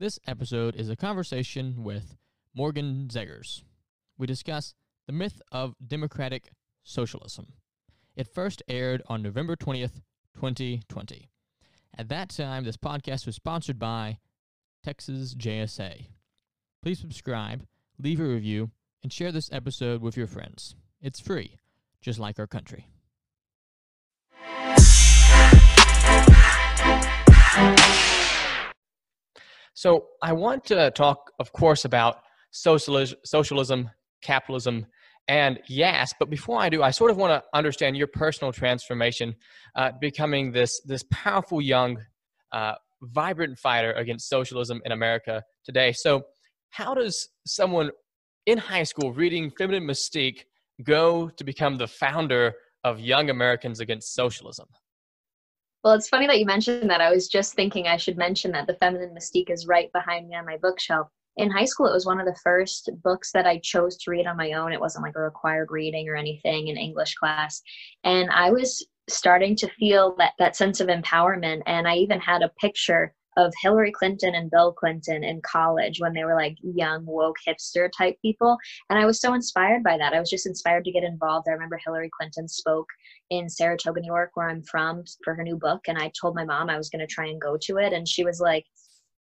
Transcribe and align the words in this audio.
This 0.00 0.20
episode 0.28 0.76
is 0.76 0.88
a 0.88 0.94
conversation 0.94 1.82
with 1.82 2.16
Morgan 2.54 3.08
Zegers. 3.10 3.64
We 4.16 4.28
discuss 4.28 4.76
the 5.08 5.12
myth 5.12 5.42
of 5.50 5.74
democratic 5.84 6.52
socialism. 6.84 7.54
It 8.14 8.32
first 8.32 8.62
aired 8.68 9.02
on 9.08 9.22
November 9.22 9.56
20th, 9.56 10.02
2020. 10.36 11.28
At 11.96 12.08
that 12.10 12.28
time, 12.28 12.62
this 12.62 12.76
podcast 12.76 13.26
was 13.26 13.34
sponsored 13.34 13.80
by 13.80 14.18
Texas 14.84 15.34
JSA. 15.34 16.06
Please 16.80 17.00
subscribe, 17.00 17.66
leave 17.98 18.20
a 18.20 18.24
review, 18.24 18.70
and 19.02 19.12
share 19.12 19.32
this 19.32 19.50
episode 19.50 20.00
with 20.00 20.16
your 20.16 20.28
friends. 20.28 20.76
It's 21.02 21.18
free, 21.18 21.56
just 22.00 22.20
like 22.20 22.38
our 22.38 22.46
country. 22.46 22.86
So, 29.78 30.06
I 30.20 30.32
want 30.32 30.64
to 30.66 30.90
talk, 30.90 31.30
of 31.38 31.52
course, 31.52 31.84
about 31.84 32.16
socialism, 32.50 33.16
socialism 33.24 33.90
capitalism, 34.22 34.86
and 35.28 35.60
yes, 35.68 36.12
but 36.18 36.28
before 36.28 36.60
I 36.60 36.68
do, 36.68 36.82
I 36.82 36.90
sort 36.90 37.12
of 37.12 37.16
want 37.16 37.30
to 37.30 37.48
understand 37.56 37.96
your 37.96 38.08
personal 38.08 38.52
transformation, 38.52 39.36
uh, 39.76 39.92
becoming 40.00 40.50
this 40.50 40.80
this 40.84 41.04
powerful 41.12 41.60
young, 41.62 41.96
uh, 42.50 42.74
vibrant 43.02 43.56
fighter 43.56 43.92
against 43.92 44.28
socialism 44.28 44.82
in 44.84 44.90
America 44.90 45.44
today. 45.64 45.92
So, 45.92 46.24
how 46.70 46.94
does 46.94 47.28
someone 47.46 47.92
in 48.46 48.58
high 48.58 48.82
school 48.82 49.12
reading 49.12 49.48
Feminine 49.56 49.86
Mystique 49.86 50.40
go 50.82 51.28
to 51.28 51.44
become 51.44 51.78
the 51.78 51.86
founder 51.86 52.54
of 52.82 52.98
Young 52.98 53.30
Americans 53.30 53.78
Against 53.78 54.12
Socialism? 54.12 54.66
Well, 55.84 55.94
it's 55.94 56.08
funny 56.08 56.26
that 56.26 56.38
you 56.38 56.46
mentioned 56.46 56.90
that. 56.90 57.00
I 57.00 57.10
was 57.10 57.28
just 57.28 57.54
thinking 57.54 57.86
I 57.86 57.96
should 57.96 58.16
mention 58.18 58.50
that 58.52 58.66
the 58.66 58.74
Feminine 58.74 59.14
Mystique 59.14 59.50
is 59.50 59.66
right 59.66 59.90
behind 59.92 60.28
me 60.28 60.34
on 60.34 60.44
my 60.44 60.56
bookshelf. 60.56 61.08
In 61.36 61.50
high 61.50 61.66
school 61.66 61.86
it 61.86 61.92
was 61.92 62.04
one 62.04 62.18
of 62.18 62.26
the 62.26 62.38
first 62.42 62.90
books 63.04 63.30
that 63.30 63.46
i 63.46 63.58
chose 63.58 63.96
to 63.98 64.10
read 64.10 64.26
on 64.26 64.36
my 64.36 64.52
own. 64.52 64.72
It 64.72 64.80
wasn't 64.80 65.04
like 65.04 65.14
a 65.16 65.20
required 65.20 65.68
reading 65.70 66.08
or 66.08 66.16
anything 66.16 66.66
in 66.66 66.76
english 66.76 67.14
class. 67.14 67.62
And 68.02 68.28
i 68.30 68.50
was 68.50 68.84
starting 69.08 69.54
to 69.56 69.68
feel 69.78 70.16
that 70.18 70.32
that 70.40 70.56
sense 70.56 70.80
of 70.80 70.88
empowerment. 70.88 71.62
And 71.66 71.86
i 71.86 71.94
even 71.94 72.18
had 72.18 72.42
a 72.42 72.50
picture 72.60 73.14
of 73.38 73.54
hillary 73.62 73.92
clinton 73.92 74.34
and 74.34 74.50
bill 74.50 74.72
clinton 74.72 75.22
in 75.22 75.40
college 75.42 76.00
when 76.00 76.12
they 76.12 76.24
were 76.24 76.34
like 76.34 76.56
young 76.62 77.06
woke 77.06 77.36
hipster 77.46 77.88
type 77.96 78.16
people 78.20 78.58
and 78.90 78.98
i 78.98 79.06
was 79.06 79.20
so 79.20 79.32
inspired 79.32 79.82
by 79.82 79.96
that 79.96 80.12
i 80.12 80.20
was 80.20 80.28
just 80.28 80.46
inspired 80.46 80.84
to 80.84 80.92
get 80.92 81.04
involved 81.04 81.46
i 81.48 81.52
remember 81.52 81.78
hillary 81.82 82.10
clinton 82.18 82.48
spoke 82.48 82.88
in 83.30 83.48
saratoga 83.48 84.00
new 84.00 84.08
york 84.08 84.30
where 84.34 84.50
i'm 84.50 84.62
from 84.64 85.04
for 85.24 85.34
her 85.34 85.44
new 85.44 85.56
book 85.56 85.80
and 85.86 85.96
i 85.96 86.10
told 86.20 86.34
my 86.34 86.44
mom 86.44 86.68
i 86.68 86.76
was 86.76 86.90
going 86.90 87.00
to 87.00 87.14
try 87.14 87.26
and 87.26 87.40
go 87.40 87.56
to 87.60 87.78
it 87.78 87.92
and 87.92 88.06
she 88.06 88.24
was 88.24 88.40
like 88.40 88.64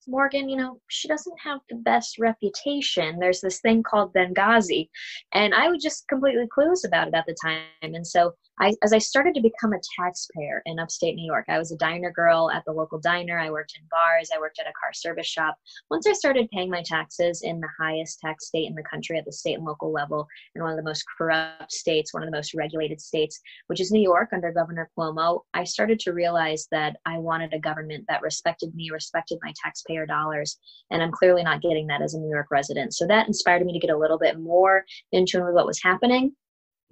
Morgan, 0.08 0.50
you 0.50 0.58
know, 0.58 0.82
she 0.90 1.08
doesn't 1.08 1.40
have 1.40 1.60
the 1.70 1.76
best 1.76 2.18
reputation. 2.18 3.20
There's 3.20 3.42
this 3.42 3.60
thing 3.60 3.84
called 3.84 4.14
Benghazi. 4.14 4.90
And 5.34 5.54
I 5.54 5.70
was 5.70 5.84
just 5.84 6.08
completely 6.08 6.48
clueless 6.48 6.86
about 6.86 7.08
it 7.08 7.14
at 7.14 7.26
the 7.28 7.36
time. 7.42 7.64
And 7.82 8.06
so 8.06 8.34
I, 8.62 8.74
as 8.84 8.92
I 8.92 8.98
started 8.98 9.34
to 9.36 9.42
become 9.42 9.72
a 9.72 9.80
taxpayer 9.98 10.62
in 10.66 10.80
upstate 10.80 11.16
New 11.16 11.26
York, 11.26 11.46
I 11.48 11.58
was 11.58 11.72
a 11.72 11.78
diner 11.78 12.12
girl 12.12 12.52
at 12.52 12.64
the 12.66 12.74
local 12.74 13.00
diner. 13.00 13.40
I 13.40 13.50
worked 13.50 13.74
in 13.80 13.88
bars. 13.90 14.30
I 14.36 14.40
worked 14.40 14.60
at 14.60 14.68
a 14.68 14.74
car 14.80 14.92
service 14.92 15.28
shop. 15.28 15.56
Once 15.90 16.06
I 16.08 16.14
started 16.14 16.50
paying 16.52 16.70
my 16.70 16.84
taxes 16.84 17.42
in 17.44 17.62
the 17.62 17.70
highest 17.80 18.20
tax 18.20 18.48
state 18.48 18.68
in 18.68 18.76
the 18.76 18.84
country 18.84 19.18
at 19.18 19.24
the 19.24 19.32
state 19.32 19.56
and 19.56 19.66
local 19.66 19.94
level, 19.94 20.28
and 20.56 20.64
one 20.64 20.72
of 20.72 20.78
the 20.78 20.84
most 20.84 21.06
corrupt 21.18 21.72
states, 21.72 22.14
one 22.14 22.22
of 22.22 22.28
the 22.28 22.36
most 22.36 22.54
regulated 22.54 23.00
states, 23.00 23.40
which 23.68 23.80
is 23.80 23.92
New 23.92 24.02
York 24.02 24.30
under 24.34 24.52
Governor 24.52 24.90
Cuomo, 24.98 25.42
I 25.54 25.64
started 25.64 26.00
to 26.02 26.14
realize 26.14 26.68
that 26.72 26.98
I 27.06 27.18
wanted 27.18 27.54
a 27.54 27.60
government 27.60 28.04
that 28.10 28.22
respected 28.22 28.76
me, 28.76 28.90
respected 28.92 29.40
my 29.42 29.54
taxpayer 29.64 30.06
dollars. 30.06 30.58
And 30.92 31.02
I'm 31.02 31.12
clearly 31.12 31.44
not 31.44 31.62
getting 31.62 31.88
that 31.88 32.02
as 32.02 32.14
a 32.14 32.20
New 32.20 32.30
York 32.30 32.48
resident. 32.52 32.94
So 32.94 33.08
that 33.08 33.28
inspired 33.28 33.66
me 33.66 33.72
to 33.72 33.80
get 33.80 33.94
a 33.94 33.98
little 33.98 34.20
bit 34.20 34.38
more 34.38 34.84
in 35.14 35.26
tune 35.26 35.46
with 35.46 35.56
what 35.56 35.66
was 35.66 35.82
happening 35.82 36.34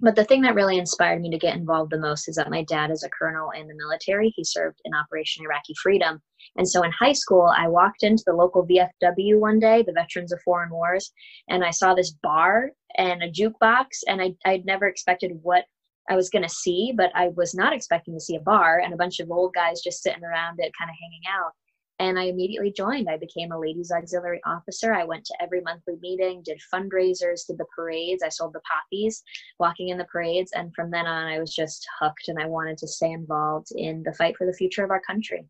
but 0.00 0.14
the 0.14 0.24
thing 0.24 0.42
that 0.42 0.54
really 0.54 0.78
inspired 0.78 1.20
me 1.20 1.30
to 1.30 1.38
get 1.38 1.56
involved 1.56 1.90
the 1.90 1.98
most 1.98 2.28
is 2.28 2.36
that 2.36 2.50
my 2.50 2.62
dad 2.64 2.90
is 2.90 3.02
a 3.02 3.10
colonel 3.10 3.50
in 3.50 3.66
the 3.66 3.74
military. 3.74 4.32
He 4.36 4.44
served 4.44 4.80
in 4.84 4.94
Operation 4.94 5.44
Iraqi 5.44 5.74
Freedom. 5.82 6.22
And 6.56 6.68
so 6.68 6.82
in 6.82 6.92
high 6.92 7.12
school, 7.12 7.52
I 7.56 7.68
walked 7.68 8.02
into 8.02 8.22
the 8.26 8.32
local 8.32 8.66
VFW 8.66 9.38
one 9.38 9.58
day, 9.58 9.82
the 9.82 9.92
Veterans 9.92 10.32
of 10.32 10.40
Foreign 10.42 10.70
Wars, 10.70 11.12
and 11.48 11.64
I 11.64 11.70
saw 11.70 11.94
this 11.94 12.12
bar 12.22 12.70
and 12.96 13.22
a 13.22 13.30
jukebox, 13.30 13.86
and 14.06 14.22
I, 14.22 14.34
I'd 14.44 14.64
never 14.64 14.86
expected 14.86 15.32
what 15.42 15.64
I 16.08 16.16
was 16.16 16.30
going 16.30 16.42
to 16.42 16.48
see, 16.48 16.92
but 16.96 17.10
I 17.14 17.28
was 17.36 17.54
not 17.54 17.72
expecting 17.72 18.14
to 18.14 18.20
see 18.20 18.36
a 18.36 18.40
bar 18.40 18.80
and 18.82 18.94
a 18.94 18.96
bunch 18.96 19.20
of 19.20 19.30
old 19.30 19.52
guys 19.52 19.82
just 19.82 20.02
sitting 20.02 20.24
around 20.24 20.58
it, 20.58 20.72
kind 20.78 20.90
of 20.90 20.96
hanging 21.00 21.22
out 21.28 21.52
and 21.98 22.18
I 22.18 22.24
immediately 22.24 22.72
joined. 22.72 23.08
I 23.08 23.16
became 23.16 23.50
a 23.50 23.58
ladies 23.58 23.90
auxiliary 23.90 24.40
officer. 24.46 24.94
I 24.94 25.04
went 25.04 25.24
to 25.26 25.34
every 25.40 25.60
monthly 25.60 25.96
meeting, 26.00 26.42
did 26.44 26.60
fundraisers, 26.72 27.46
did 27.46 27.58
the 27.58 27.66
parades. 27.74 28.22
I 28.22 28.28
sold 28.28 28.52
the 28.52 28.60
poppies 28.60 29.22
walking 29.58 29.88
in 29.88 29.98
the 29.98 30.04
parades. 30.04 30.52
And 30.54 30.74
from 30.74 30.90
then 30.90 31.06
on, 31.06 31.26
I 31.26 31.40
was 31.40 31.54
just 31.54 31.86
hooked 32.00 32.28
and 32.28 32.38
I 32.38 32.46
wanted 32.46 32.78
to 32.78 32.88
stay 32.88 33.10
involved 33.10 33.68
in 33.74 34.02
the 34.04 34.12
fight 34.12 34.36
for 34.36 34.46
the 34.46 34.52
future 34.52 34.84
of 34.84 34.90
our 34.90 35.00
country. 35.00 35.46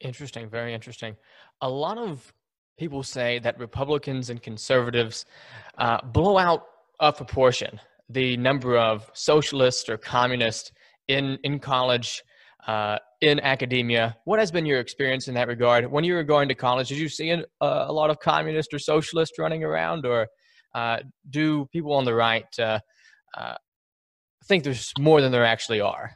Interesting, 0.00 0.48
very 0.48 0.72
interesting. 0.72 1.16
A 1.62 1.68
lot 1.68 1.98
of 1.98 2.32
people 2.78 3.02
say 3.02 3.38
that 3.40 3.58
Republicans 3.58 4.30
and 4.30 4.42
conservatives 4.42 5.24
uh, 5.78 6.00
blow 6.02 6.38
out 6.38 6.66
of 7.00 7.16
proportion 7.16 7.80
the 8.08 8.36
number 8.36 8.76
of 8.78 9.10
socialists 9.14 9.88
or 9.88 9.96
communists 9.96 10.70
in, 11.08 11.38
in 11.42 11.58
college 11.58 12.22
uh, 12.66 12.98
in 13.20 13.40
academia. 13.40 14.16
What 14.24 14.38
has 14.38 14.50
been 14.50 14.66
your 14.66 14.80
experience 14.80 15.28
in 15.28 15.34
that 15.34 15.48
regard? 15.48 15.90
When 15.90 16.04
you 16.04 16.14
were 16.14 16.24
going 16.24 16.48
to 16.48 16.54
college, 16.54 16.88
did 16.88 16.98
you 16.98 17.08
see 17.08 17.30
a, 17.30 17.44
a 17.60 17.92
lot 17.92 18.10
of 18.10 18.18
communists 18.18 18.74
or 18.74 18.78
socialists 18.78 19.38
running 19.38 19.64
around, 19.64 20.04
or 20.04 20.26
uh, 20.74 20.98
do 21.30 21.66
people 21.72 21.92
on 21.92 22.04
the 22.04 22.14
right 22.14 22.46
uh, 22.58 22.80
uh, 23.36 23.54
think 24.46 24.64
there's 24.64 24.92
more 24.98 25.20
than 25.20 25.32
there 25.32 25.44
actually 25.44 25.80
are? 25.80 26.10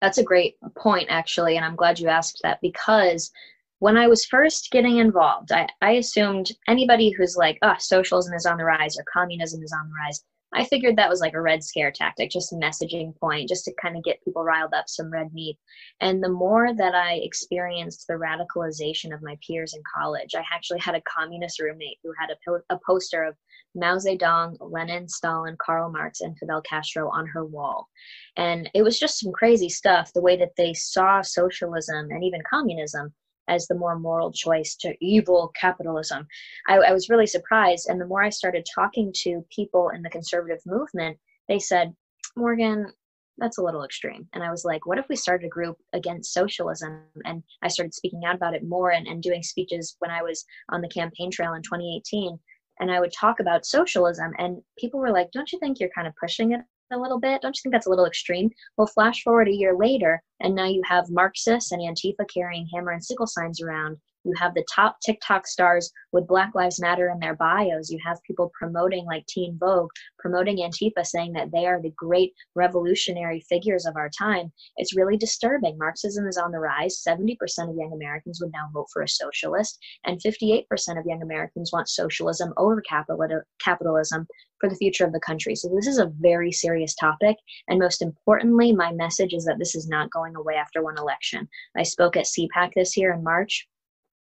That's 0.00 0.18
a 0.18 0.24
great 0.24 0.56
point, 0.76 1.06
actually, 1.10 1.56
and 1.56 1.64
I'm 1.64 1.76
glad 1.76 2.00
you 2.00 2.08
asked 2.08 2.40
that 2.42 2.58
because 2.60 3.30
when 3.78 3.96
I 3.96 4.06
was 4.08 4.24
first 4.24 4.70
getting 4.70 4.98
involved, 4.98 5.52
I, 5.52 5.68
I 5.80 5.92
assumed 5.92 6.50
anybody 6.68 7.10
who's 7.10 7.36
like, 7.36 7.58
oh, 7.62 7.74
socialism 7.78 8.34
is 8.34 8.46
on 8.46 8.56
the 8.56 8.64
rise 8.64 8.96
or 8.96 9.04
communism 9.12 9.62
is 9.62 9.72
on 9.72 9.88
the 9.88 9.94
rise, 10.04 10.24
I 10.54 10.64
figured 10.64 10.96
that 10.96 11.08
was 11.08 11.20
like 11.20 11.34
a 11.34 11.40
red 11.40 11.64
scare 11.64 11.90
tactic, 11.90 12.30
just 12.30 12.52
a 12.52 12.56
messaging 12.56 13.16
point, 13.18 13.48
just 13.48 13.64
to 13.64 13.74
kind 13.80 13.96
of 13.96 14.04
get 14.04 14.22
people 14.22 14.44
riled 14.44 14.74
up, 14.74 14.88
some 14.88 15.10
red 15.10 15.32
meat. 15.32 15.58
And 16.00 16.22
the 16.22 16.28
more 16.28 16.74
that 16.74 16.94
I 16.94 17.14
experienced 17.22 18.06
the 18.06 18.14
radicalization 18.14 19.14
of 19.14 19.22
my 19.22 19.38
peers 19.46 19.74
in 19.74 19.82
college, 19.96 20.34
I 20.34 20.44
actually 20.52 20.80
had 20.80 20.94
a 20.94 21.02
communist 21.02 21.58
roommate 21.58 21.98
who 22.02 22.12
had 22.18 22.30
a, 22.30 22.74
a 22.74 22.78
poster 22.86 23.24
of 23.24 23.34
Mao 23.74 23.96
Zedong, 23.96 24.56
Lenin, 24.60 25.08
Stalin, 25.08 25.56
Karl 25.58 25.90
Marx, 25.90 26.20
and 26.20 26.36
Fidel 26.38 26.60
Castro 26.62 27.08
on 27.10 27.26
her 27.26 27.46
wall. 27.46 27.88
And 28.36 28.68
it 28.74 28.82
was 28.82 28.98
just 28.98 29.18
some 29.18 29.32
crazy 29.32 29.70
stuff, 29.70 30.12
the 30.12 30.20
way 30.20 30.36
that 30.36 30.52
they 30.56 30.74
saw 30.74 31.22
socialism 31.22 32.10
and 32.10 32.22
even 32.22 32.42
communism 32.48 33.14
as 33.48 33.66
the 33.66 33.74
more 33.74 33.98
moral 33.98 34.32
choice 34.32 34.76
to 34.76 34.94
evil 35.00 35.52
capitalism. 35.58 36.26
I, 36.68 36.76
I, 36.76 36.92
was 36.92 37.08
really 37.08 37.26
surprised. 37.26 37.88
And 37.88 38.00
the 38.00 38.06
more 38.06 38.22
I 38.22 38.30
started 38.30 38.66
talking 38.72 39.12
to 39.22 39.44
people 39.50 39.90
in 39.90 40.02
the 40.02 40.10
conservative 40.10 40.60
movement, 40.66 41.18
they 41.48 41.58
said, 41.58 41.94
Morgan, 42.36 42.92
that's 43.38 43.58
a 43.58 43.62
little 43.62 43.84
extreme. 43.84 44.28
And 44.32 44.44
I 44.44 44.50
was 44.50 44.64
like, 44.64 44.86
what 44.86 44.98
if 44.98 45.08
we 45.08 45.16
started 45.16 45.46
a 45.46 45.50
group 45.50 45.76
against 45.92 46.32
socialism? 46.32 47.02
And 47.24 47.42
I 47.62 47.68
started 47.68 47.94
speaking 47.94 48.24
out 48.24 48.36
about 48.36 48.54
it 48.54 48.64
more 48.64 48.92
and, 48.92 49.06
and 49.06 49.22
doing 49.22 49.42
speeches 49.42 49.96
when 49.98 50.10
I 50.10 50.22
was 50.22 50.44
on 50.70 50.80
the 50.80 50.88
campaign 50.88 51.30
trail 51.30 51.54
in 51.54 51.62
2018. 51.62 52.38
And 52.80 52.90
I 52.90 53.00
would 53.00 53.12
talk 53.12 53.38
about 53.38 53.66
socialism, 53.66 54.32
and 54.38 54.60
people 54.78 54.98
were 54.98 55.12
like, 55.12 55.30
Don't 55.30 55.52
you 55.52 55.58
think 55.58 55.78
you're 55.78 55.90
kind 55.94 56.08
of 56.08 56.14
pushing 56.16 56.52
it 56.52 56.62
a 56.92 57.00
little 57.00 57.18
bit? 57.18 57.42
Don't 57.42 57.56
you 57.56 57.60
think 57.62 57.72
that's 57.72 57.86
a 57.86 57.90
little 57.90 58.06
extreme? 58.06 58.50
Well, 58.76 58.86
flash 58.86 59.22
forward 59.22 59.48
a 59.48 59.54
year 59.54 59.76
later, 59.76 60.22
and 60.40 60.54
now 60.54 60.66
you 60.66 60.82
have 60.84 61.10
Marxists 61.10 61.72
and 61.72 61.80
Antifa 61.80 62.24
carrying 62.32 62.68
hammer 62.72 62.92
and 62.92 63.04
sickle 63.04 63.26
signs 63.26 63.60
around 63.60 63.98
you 64.24 64.34
have 64.36 64.54
the 64.54 64.64
top 64.72 64.96
TikTok 65.04 65.46
stars 65.46 65.90
with 66.12 66.26
Black 66.26 66.54
Lives 66.54 66.80
Matter 66.80 67.10
in 67.10 67.18
their 67.18 67.34
bios. 67.34 67.90
You 67.90 67.98
have 68.04 68.22
people 68.26 68.52
promoting, 68.58 69.04
like 69.04 69.26
Teen 69.26 69.56
Vogue, 69.58 69.90
promoting 70.18 70.58
Antifa, 70.58 71.04
saying 71.04 71.32
that 71.32 71.50
they 71.50 71.66
are 71.66 71.80
the 71.80 71.92
great 71.96 72.32
revolutionary 72.54 73.40
figures 73.48 73.86
of 73.86 73.96
our 73.96 74.10
time. 74.16 74.52
It's 74.76 74.96
really 74.96 75.16
disturbing. 75.16 75.76
Marxism 75.78 76.26
is 76.26 76.38
on 76.38 76.52
the 76.52 76.60
rise. 76.60 77.02
70% 77.06 77.36
of 77.68 77.76
young 77.76 77.92
Americans 77.92 78.40
would 78.40 78.52
now 78.52 78.68
vote 78.72 78.86
for 78.92 79.02
a 79.02 79.08
socialist, 79.08 79.78
and 80.04 80.20
58% 80.20 80.64
of 80.98 81.06
young 81.06 81.22
Americans 81.22 81.70
want 81.72 81.88
socialism 81.88 82.52
over 82.56 82.82
capitalism 82.82 84.26
for 84.60 84.68
the 84.68 84.76
future 84.76 85.04
of 85.04 85.12
the 85.12 85.20
country. 85.20 85.56
So, 85.56 85.68
this 85.74 85.88
is 85.88 85.98
a 85.98 86.12
very 86.20 86.52
serious 86.52 86.94
topic. 86.94 87.36
And 87.68 87.80
most 87.80 88.00
importantly, 88.00 88.72
my 88.72 88.92
message 88.92 89.34
is 89.34 89.44
that 89.44 89.58
this 89.58 89.74
is 89.74 89.88
not 89.88 90.10
going 90.10 90.36
away 90.36 90.54
after 90.54 90.82
one 90.82 90.98
election. 90.98 91.48
I 91.76 91.82
spoke 91.82 92.16
at 92.16 92.26
CPAC 92.26 92.70
this 92.76 92.96
year 92.96 93.12
in 93.12 93.24
March 93.24 93.66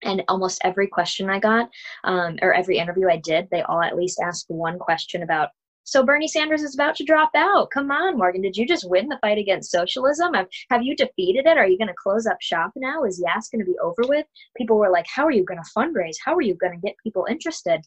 and 0.03 0.23
almost 0.27 0.61
every 0.63 0.87
question 0.87 1.29
I 1.29 1.39
got, 1.39 1.69
um, 2.03 2.37
or 2.41 2.53
every 2.53 2.77
interview 2.77 3.09
I 3.09 3.17
did, 3.17 3.47
they 3.51 3.61
all 3.61 3.81
at 3.81 3.95
least 3.95 4.19
asked 4.19 4.45
one 4.49 4.79
question 4.79 5.23
about 5.23 5.49
so 5.87 6.03
Bernie 6.03 6.27
Sanders 6.27 6.63
is 6.63 6.73
about 6.73 6.97
to 6.97 7.05
drop 7.05 7.31
out. 7.33 7.71
Come 7.71 7.91
on, 7.91 8.17
Morgan. 8.17 8.41
Did 8.41 8.57
you 8.57 8.67
just 8.67 8.89
win 8.89 9.07
the 9.07 9.17
fight 9.21 9.37
against 9.37 9.71
socialism? 9.71 10.33
Have, 10.33 10.49
have 10.69 10.83
you 10.83 10.93
defeated 10.97 11.45
it? 11.45 11.57
Are 11.57 11.65
you 11.65 11.77
going 11.77 11.87
to 11.87 11.93
close 11.93 12.27
up 12.27 12.41
shop 12.41 12.71
now? 12.75 13.05
Is 13.05 13.23
Yes 13.25 13.47
going 13.47 13.63
to 13.63 13.71
be 13.71 13.77
over 13.81 14.01
with? 14.05 14.25
People 14.57 14.77
were 14.77 14.91
like, 14.91 15.05
how 15.07 15.25
are 15.25 15.31
you 15.31 15.45
going 15.45 15.61
to 15.63 15.71
fundraise? 15.71 16.17
How 16.21 16.35
are 16.35 16.41
you 16.41 16.55
going 16.55 16.73
to 16.73 16.85
get 16.85 16.97
people 17.01 17.25
interested? 17.29 17.79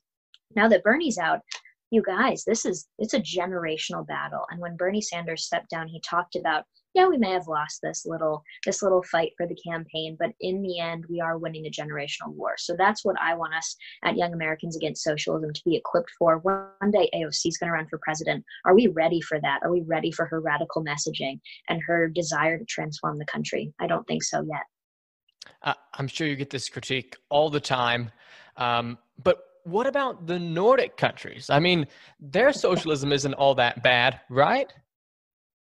Now 0.57 0.67
that 0.69 0.83
Bernie's 0.83 1.19
out, 1.19 1.41
you 1.91 2.03
guys, 2.03 2.45
this 2.45 2.65
is 2.65 2.89
it's 2.99 3.15
a 3.15 3.21
generational 3.21 4.07
battle. 4.07 4.47
And 4.51 4.61
when 4.61 4.77
Bernie 4.77 5.03
Sanders 5.03 5.45
stepped 5.45 5.71
down, 5.71 5.89
he 5.89 6.01
talked 6.01 6.37
about 6.37 6.65
yeah, 6.95 7.07
we 7.07 7.19
may 7.19 7.31
have 7.31 7.47
lost 7.47 7.81
this 7.83 8.05
little 8.05 8.43
this 8.67 8.83
little 8.83 9.03
fight 9.03 9.33
for 9.37 9.47
the 9.47 9.57
campaign, 9.57 10.17
but 10.19 10.31
in 10.41 10.63
the 10.63 10.81
end, 10.81 11.05
we 11.09 11.21
are 11.21 11.39
winning 11.39 11.67
a 11.67 11.71
generational 11.71 12.35
war. 12.35 12.55
So 12.59 12.75
that's 12.77 13.05
what 13.05 13.17
I 13.21 13.35
want 13.35 13.55
us 13.55 13.77
at 14.05 14.17
Young 14.17 14.33
Americans 14.33 14.77
Against 14.77 15.05
Socialism 15.05 15.53
to 15.53 15.63
be 15.65 15.77
equipped 15.77 16.11
for. 16.19 16.39
One 16.39 16.91
day, 16.91 17.09
AOC 17.15 17.47
is 17.47 17.59
going 17.59 17.69
to 17.69 17.75
run 17.75 17.87
for 17.89 18.01
president. 18.03 18.45
Are 18.65 18.75
we 18.75 18.89
ready 18.89 19.21
for 19.21 19.41
that? 19.41 19.61
Are 19.63 19.71
we 19.71 19.83
ready 19.83 20.11
for 20.11 20.27
her 20.27 20.41
radical 20.41 20.85
messaging 20.85 21.41
and 21.69 21.81
her 21.87 22.09
desire 22.09 22.59
to 22.59 22.65
transform 22.65 23.19
the 23.19 23.27
country? 23.27 23.73
I 23.81 23.87
don't 23.87 24.07
think 24.09 24.25
so 24.25 24.43
yet. 24.43 24.63
Uh, 25.63 25.75
I'm 25.95 26.09
sure 26.09 26.27
you 26.27 26.37
get 26.37 26.51
this 26.51 26.69
critique 26.69 27.17
all 27.29 27.51
the 27.51 27.61
time, 27.61 28.11
um, 28.57 28.99
but 29.23 29.45
what 29.65 29.87
about 29.87 30.27
the 30.27 30.39
Nordic 30.39 30.97
countries? 30.97 31.51
I 31.51 31.61
mean, 31.61 31.87
their 32.19 32.53
socialism 32.53 33.13
isn't 33.13 33.35
all 33.35 33.55
that 33.57 33.83
bad, 33.83 34.21
right? 34.29 34.73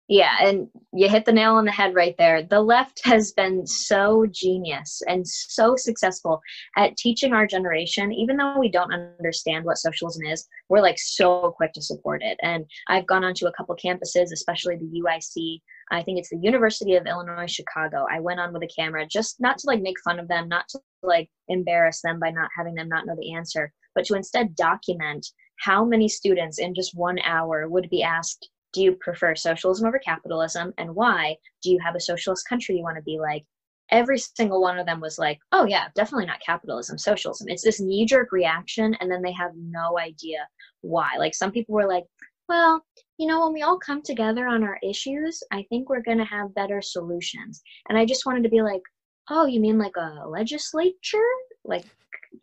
Yeah, 0.07 0.37
and 0.43 0.69
you 0.93 1.09
hit 1.09 1.25
the 1.25 1.33
nail 1.33 1.55
on 1.55 1.65
the 1.65 1.73
head 1.73 1.95
right 1.95 2.15
there. 2.19 2.43
The 2.43 2.61
left 2.61 3.01
has 3.07 3.33
been 3.33 3.67
so 3.67 4.27
genius 4.31 5.01
and 5.09 5.27
so 5.27 5.77
successful 5.77 6.43
at 6.77 6.99
teaching 6.99 7.33
our 7.33 7.47
generation, 7.47 8.13
even 8.13 8.37
though 8.37 8.59
we 8.59 8.71
don't 8.71 8.93
understand 8.93 9.65
what 9.65 9.79
socialism 9.79 10.27
is, 10.27 10.47
we're 10.69 10.83
like 10.83 10.99
so 10.99 11.55
quick 11.57 11.73
to 11.73 11.81
support 11.81 12.23
it. 12.23 12.37
And 12.43 12.67
I've 12.89 13.07
gone 13.07 13.25
onto 13.25 13.47
a 13.47 13.53
couple 13.53 13.75
campuses, 13.77 14.31
especially 14.31 14.77
the 14.77 15.01
UIC. 15.03 15.61
I 15.91 16.03
think 16.03 16.19
it's 16.19 16.31
the 16.31 16.39
University 16.43 16.97
of 16.97 17.07
Illinois 17.07 17.51
Chicago. 17.51 18.05
I 18.11 18.21
went 18.21 18.41
on 18.41 18.53
with 18.53 18.63
a 18.63 18.75
camera 18.79 19.07
just 19.07 19.41
not 19.41 19.57
to 19.59 19.67
like 19.67 19.81
make 19.81 19.97
fun 20.05 20.19
of 20.19 20.29
them, 20.29 20.49
not 20.51 20.69
to 20.71 20.81
like 21.03 21.31
embarrass 21.49 22.03
them 22.03 22.21
by 22.21 22.29
not 22.29 22.51
having 22.55 22.75
them 22.75 22.91
not 22.91 23.07
know 23.07 23.17
the 23.19 23.33
answer, 23.33 23.73
but 23.95 24.05
to 24.05 24.17
instead 24.17 24.55
document 24.55 25.27
how 25.61 25.83
many 25.83 26.09
students 26.09 26.59
in 26.59 26.75
just 26.75 26.95
one 26.95 27.19
hour 27.21 27.69
would 27.69 27.89
be 27.89 28.03
asked 28.03 28.51
do 28.75 28.83
you 28.83 28.93
prefer 29.01 29.35
socialism 29.35 29.87
over 29.87 29.99
capitalism? 29.99 30.75
And 30.77 30.95
why? 30.95 31.37
Do 31.63 31.71
you 31.71 31.79
have 31.83 31.95
a 31.95 32.01
socialist 32.01 32.47
country 32.49 32.77
you 32.77 32.83
want 32.83 32.97
to 32.97 33.03
be 33.03 33.19
like? 33.19 33.45
Every 33.91 34.19
single 34.19 34.61
one 34.63 34.79
of 34.79 34.87
them 34.87 34.99
was 34.99 35.19
like 35.19 35.39
oh 35.53 35.67
yeah 35.67 35.89
definitely 35.95 36.27
not 36.27 36.41
capitalism 36.45 36.99
socialism. 36.99 37.49
It's 37.49 37.63
this 37.63 37.81
knee-jerk 37.81 38.33
reaction 38.33 38.95
and 38.99 39.11
then 39.11 39.23
they 39.23 39.33
have 39.33 39.53
no 39.57 39.99
idea 39.99 40.49
why. 40.81 41.11
Like 41.19 41.35
some 41.35 41.53
people 41.53 41.75
were 41.75 41.87
like 41.87 42.05
well 42.49 42.83
you 43.19 43.27
know 43.27 43.45
when 43.45 43.53
we 43.53 43.63
all 43.63 43.79
come 43.79 44.03
together 44.03 44.47
on 44.47 44.63
our 44.63 44.79
issues 44.83 45.43
i 45.51 45.65
think 45.71 45.89
we're 45.89 46.03
going 46.03 46.19
to 46.19 46.25
have 46.25 46.55
better 46.55 46.83
solutions. 46.83 47.63
And 47.89 47.97
i 47.97 48.05
just 48.05 48.27
wanted 48.27 48.43
to 48.43 48.49
be 48.49 48.63
like 48.63 48.83
oh 49.31 49.47
you 49.47 49.61
mean 49.61 49.79
like 49.79 49.97
a 49.97 50.29
legislature? 50.29 51.19
Like 51.65 51.85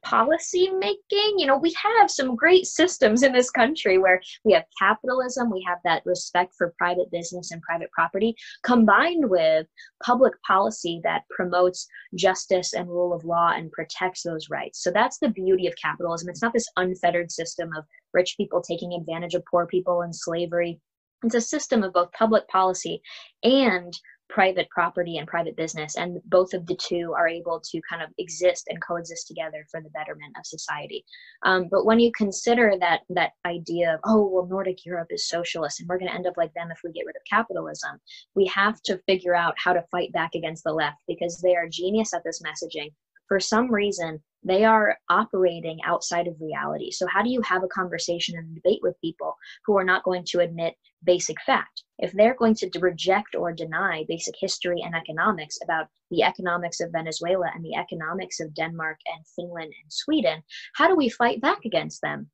policy 0.03 0.69
making. 0.69 1.35
You 1.37 1.47
know, 1.47 1.57
we 1.57 1.73
have 1.99 2.09
some 2.09 2.35
great 2.35 2.65
systems 2.65 3.23
in 3.23 3.33
this 3.33 3.49
country 3.49 3.97
where 3.97 4.21
we 4.43 4.53
have 4.53 4.65
capitalism, 4.79 5.51
we 5.51 5.63
have 5.67 5.79
that 5.83 6.03
respect 6.05 6.53
for 6.57 6.73
private 6.77 7.11
business 7.11 7.51
and 7.51 7.61
private 7.61 7.91
property, 7.91 8.35
combined 8.63 9.29
with 9.29 9.67
public 10.03 10.33
policy 10.45 11.01
that 11.03 11.23
promotes 11.29 11.87
justice 12.15 12.73
and 12.73 12.89
rule 12.89 13.13
of 13.13 13.25
law 13.25 13.51
and 13.53 13.71
protects 13.71 14.23
those 14.23 14.49
rights. 14.49 14.83
So 14.83 14.91
that's 14.91 15.19
the 15.19 15.29
beauty 15.29 15.67
of 15.67 15.73
capitalism. 15.81 16.29
It's 16.29 16.41
not 16.41 16.53
this 16.53 16.69
unfettered 16.77 17.31
system 17.31 17.71
of 17.77 17.85
rich 18.13 18.35
people 18.37 18.61
taking 18.61 18.93
advantage 18.93 19.33
of 19.33 19.43
poor 19.49 19.65
people 19.65 20.01
and 20.01 20.15
slavery. 20.15 20.79
It's 21.23 21.35
a 21.35 21.41
system 21.41 21.83
of 21.83 21.93
both 21.93 22.11
public 22.13 22.47
policy 22.47 23.01
and 23.43 23.93
private 24.31 24.69
property 24.69 25.17
and 25.17 25.27
private 25.27 25.55
business 25.57 25.97
and 25.97 26.19
both 26.25 26.53
of 26.53 26.65
the 26.65 26.75
two 26.75 27.13
are 27.15 27.27
able 27.27 27.61
to 27.63 27.81
kind 27.87 28.01
of 28.01 28.09
exist 28.17 28.65
and 28.69 28.81
coexist 28.81 29.27
together 29.27 29.65
for 29.69 29.81
the 29.81 29.89
betterment 29.89 30.33
of 30.39 30.45
society. 30.45 31.03
Um, 31.43 31.67
but 31.69 31.85
when 31.85 31.99
you 31.99 32.11
consider 32.17 32.73
that 32.79 33.01
that 33.09 33.31
idea 33.45 33.93
of 33.93 33.99
oh 34.05 34.27
well 34.27 34.47
nordic 34.47 34.85
europe 34.85 35.07
is 35.11 35.27
socialist 35.27 35.79
and 35.79 35.89
we're 35.89 35.99
going 35.99 36.09
to 36.09 36.15
end 36.15 36.27
up 36.27 36.37
like 36.37 36.53
them 36.53 36.71
if 36.71 36.79
we 36.83 36.91
get 36.91 37.05
rid 37.05 37.15
of 37.15 37.21
capitalism 37.29 37.99
we 38.35 38.45
have 38.47 38.81
to 38.83 38.97
figure 39.05 39.35
out 39.35 39.53
how 39.57 39.73
to 39.73 39.83
fight 39.91 40.11
back 40.13 40.31
against 40.33 40.63
the 40.63 40.71
left 40.71 40.97
because 41.07 41.41
they 41.41 41.55
are 41.55 41.67
genius 41.69 42.13
at 42.13 42.23
this 42.23 42.41
messaging. 42.41 42.91
For 43.27 43.39
some 43.39 43.71
reason 43.71 44.21
they 44.43 44.63
are 44.65 44.97
operating 45.09 45.79
outside 45.85 46.27
of 46.27 46.41
reality. 46.41 46.91
So, 46.91 47.05
how 47.07 47.21
do 47.21 47.29
you 47.29 47.41
have 47.41 47.63
a 47.63 47.67
conversation 47.67 48.37
and 48.37 48.55
debate 48.55 48.79
with 48.81 48.99
people 49.01 49.35
who 49.65 49.77
are 49.77 49.83
not 49.83 50.03
going 50.03 50.23
to 50.27 50.39
admit 50.39 50.75
basic 51.03 51.37
fact? 51.45 51.83
If 51.99 52.11
they're 52.13 52.35
going 52.35 52.55
to 52.55 52.69
reject 52.79 53.35
or 53.35 53.51
deny 53.51 54.05
basic 54.07 54.35
history 54.39 54.81
and 54.81 54.95
economics 54.95 55.59
about 55.63 55.87
the 56.09 56.23
economics 56.23 56.79
of 56.79 56.91
Venezuela 56.91 57.51
and 57.53 57.63
the 57.63 57.75
economics 57.75 58.39
of 58.39 58.53
Denmark 58.55 58.97
and 59.05 59.25
Finland 59.35 59.73
and 59.83 59.91
Sweden, 59.91 60.41
how 60.75 60.87
do 60.87 60.95
we 60.95 61.09
fight 61.09 61.41
back 61.41 61.63
against 61.65 62.01
them? 62.01 62.29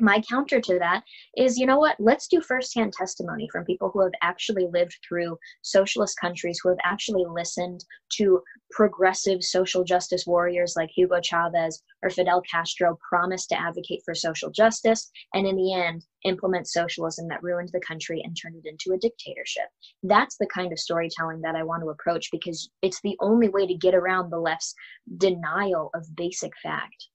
My 0.00 0.22
counter 0.28 0.60
to 0.60 0.78
that 0.78 1.02
is 1.36 1.58
you 1.58 1.66
know 1.66 1.78
what? 1.78 1.96
Let's 1.98 2.26
do 2.26 2.40
firsthand 2.40 2.92
testimony 2.92 3.48
from 3.52 3.64
people 3.64 3.90
who 3.92 4.02
have 4.02 4.12
actually 4.22 4.66
lived 4.72 4.96
through 5.06 5.38
socialist 5.62 6.16
countries 6.20 6.60
who 6.62 6.70
have 6.70 6.78
actually 6.84 7.24
listened 7.28 7.84
to 8.16 8.42
progressive 8.70 9.42
social 9.42 9.84
justice 9.84 10.26
warriors 10.26 10.74
like 10.76 10.88
hugo 10.94 11.20
chavez 11.22 11.82
or 12.02 12.10
fidel 12.10 12.42
castro 12.50 12.98
promise 13.06 13.46
to 13.46 13.60
advocate 13.60 14.00
for 14.04 14.14
social 14.14 14.50
justice 14.50 15.10
and 15.34 15.46
in 15.46 15.56
the 15.56 15.74
end 15.74 16.04
implement 16.24 16.68
socialism 16.68 17.28
that 17.28 17.42
ruined 17.42 17.68
the 17.72 17.80
country 17.80 18.22
and 18.24 18.36
turned 18.40 18.56
it 18.56 18.68
into 18.68 18.94
a 18.94 18.98
dictatorship. 18.98 19.66
That's 20.02 20.36
the 20.38 20.46
kind 20.46 20.72
of 20.72 20.78
storytelling 20.78 21.42
that 21.42 21.54
i 21.54 21.62
want 21.62 21.82
to 21.82 21.90
approach 21.90 22.30
because 22.32 22.70
it's 22.80 23.00
the 23.02 23.16
only 23.20 23.48
way 23.48 23.66
to 23.66 23.74
get 23.74 23.94
around 23.94 24.30
the 24.30 24.38
left's 24.38 24.74
denial 25.18 25.90
of 25.94 26.16
basic 26.16 26.52
fact. 26.62 27.08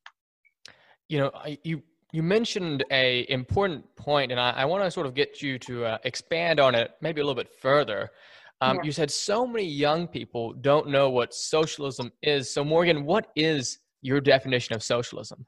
You 1.09 1.19
know 1.19 1.31
I, 1.33 1.57
you 1.63 1.81
you 2.11 2.23
mentioned 2.23 2.83
a 2.91 3.25
important 3.29 3.83
point, 3.95 4.31
and 4.31 4.39
I, 4.39 4.51
I 4.51 4.65
want 4.65 4.83
to 4.83 4.91
sort 4.91 5.07
of 5.07 5.13
get 5.13 5.41
you 5.41 5.59
to 5.59 5.85
uh, 5.85 5.97
expand 6.03 6.59
on 6.59 6.75
it 6.75 6.91
maybe 7.01 7.21
a 7.21 7.23
little 7.23 7.41
bit 7.41 7.53
further. 7.61 8.11
Um, 8.61 8.77
yeah. 8.77 8.83
You 8.83 8.91
said 8.91 9.11
so 9.11 9.45
many 9.45 9.65
young 9.65 10.07
people 10.07 10.53
don't 10.53 10.87
know 10.87 11.09
what 11.09 11.33
socialism 11.33 12.11
is. 12.21 12.51
So, 12.51 12.63
Morgan, 12.63 13.05
what 13.05 13.27
is 13.35 13.79
your 14.01 14.21
definition 14.21 14.73
of 14.75 14.81
socialism? 14.81 15.45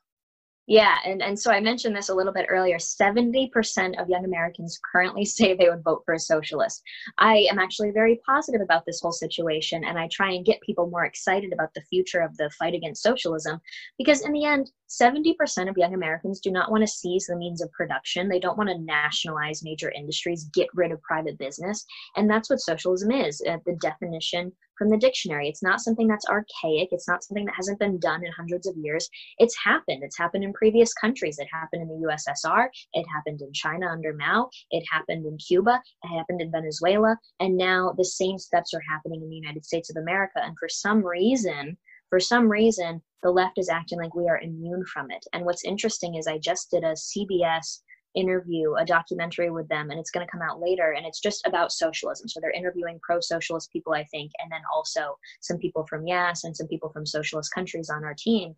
Yeah, 0.69 0.98
and, 1.04 1.24
and 1.24 1.38
so 1.38 1.51
I 1.51 1.60
mentioned 1.60 1.95
this 1.95 2.10
a 2.10 2.13
little 2.13 2.31
bit 2.31 2.45
earlier. 2.48 2.77
70% 2.77 4.00
of 4.00 4.07
young 4.07 4.24
Americans 4.24 4.80
currently 4.92 5.25
say 5.25 5.56
they 5.56 5.68
would 5.68 5.83
vote 5.83 6.04
for 6.06 6.13
a 6.13 6.19
socialist. 6.19 6.83
I 7.18 7.48
am 7.50 7.57
actually 7.57 7.89
very 7.89 8.21
positive 8.24 8.62
about 8.62 8.86
this 8.86 9.01
whole 9.01 9.12
situation, 9.12 9.83
and 9.83 9.98
I 9.98 10.07
try 10.12 10.31
and 10.31 10.45
get 10.45 10.62
people 10.62 10.88
more 10.88 11.06
excited 11.06 11.54
about 11.54 11.74
the 11.74 11.81
future 11.89 12.19
of 12.19 12.38
the 12.38 12.51
fight 12.51 12.75
against 12.75 13.01
socialism 13.01 13.60
because, 13.98 14.21
in 14.21 14.31
the 14.31 14.45
end, 14.45 14.69
70% 14.89 15.69
of 15.69 15.78
young 15.78 15.95
Americans 15.95 16.40
do 16.40 16.52
not 16.52 16.69
want 16.69 16.81
to 16.81 16.88
seize 16.88 17.26
the 17.26 17.35
means 17.35 17.64
of 17.64 17.71
production. 17.71 18.30
They 18.30 18.40
don't 18.40 18.57
want 18.57 18.69
to 18.69 18.78
nationalize 18.78 19.64
major 19.64 19.90
industries, 19.90 20.49
get 20.54 20.68
rid 20.76 20.92
of 20.92 21.02
private 21.02 21.40
business. 21.40 21.83
And 22.16 22.30
that's 22.30 22.49
what 22.49 22.59
socialism 22.59 23.11
is 23.11 23.42
uh, 23.49 23.57
the 23.66 23.76
definition 23.81 24.52
from 24.80 24.90
the 24.90 24.98
dictionary. 24.98 25.50
It's 25.50 25.62
not 25.62 25.81
something 25.81 26.07
that's 26.07 26.26
archaic. 26.28 26.90
It's 26.92 27.07
not 27.07 27.24
something 27.24 27.45
that 27.45 27.56
hasn't 27.56 27.78
been 27.78 28.00
done 28.00 28.26
in 28.26 28.31
hundreds 28.31 28.66
of 28.66 28.76
years. 28.78 29.07
It's 29.38 29.56
happened. 29.64 30.02
It's 30.04 30.18
happened 30.18 30.45
in 30.45 30.54
previous 30.54 30.94
countries. 30.94 31.38
It 31.38 31.50
happened 31.52 31.83
in 31.83 31.90
the 31.90 32.07
USSR. 32.07 32.69
It 32.94 33.06
happened 33.14 33.42
in 33.42 33.54
China 33.54 33.88
under 33.88 34.14
Mao. 34.14 34.50
It 34.71 34.83
happened 34.92 35.26
in 35.26 35.38
Cuba. 35.38 35.81
It 36.04 36.18
happened 36.18 36.42
in 36.42 36.52
Venezuela. 36.52 37.18
And 37.42 37.57
now 37.57 37.94
the 37.98 38.06
same 38.06 38.40
steps 38.40 38.74
are 38.74 38.81
happening 38.90 39.21
in 39.21 39.30
the 39.30 39.36
United 39.36 39.66
States 39.66 39.90
of 39.90 40.02
America. 40.02 40.40
And 40.42 40.56
for 40.57 40.69
some 40.69 41.06
reason, 41.06 41.78
for 42.09 42.19
some 42.19 42.50
reason, 42.50 43.02
the 43.21 43.31
left 43.31 43.57
is 43.57 43.69
acting 43.69 44.00
like 44.00 44.16
we 44.16 44.30
are 44.30 44.40
immune 44.40 44.86
from 44.86 45.12
it. 45.12 45.26
And 45.33 45.45
what's 45.45 45.66
interesting 45.66 46.16
is 46.16 46.26
I 46.26 46.40
just 46.40 46.71
did 46.71 46.83
a 46.83 46.94
CBS 46.94 47.81
interview 48.16 48.73
a 48.75 48.85
documentary 48.85 49.49
with 49.51 49.68
them 49.68 49.92
and 49.92 49.99
it's 49.99 50.11
going 50.11 50.25
to 50.25 50.31
come 50.31 50.42
out 50.42 50.59
later 50.59 50.94
and 50.97 51.06
it's 51.06 51.19
just 51.19 51.45
about 51.45 51.71
socialism. 51.71 52.28
So 52.28 52.39
they're 52.39 52.51
interviewing 52.51 52.99
pro-socialist 53.01 53.71
people 53.71 53.94
i 53.94 54.04
think 54.06 54.31
and 54.39 54.51
then 54.51 54.61
also 54.73 55.18
some 55.42 55.57
people 55.57 55.85
from 55.87 56.07
yes 56.07 56.44
and 56.44 56.56
some 56.56 56.68
people 56.68 56.89
from 56.89 57.06
socialist 57.06 57.54
countries 57.54 57.89
on 57.89 58.04
our 58.04 58.16
team. 58.18 58.56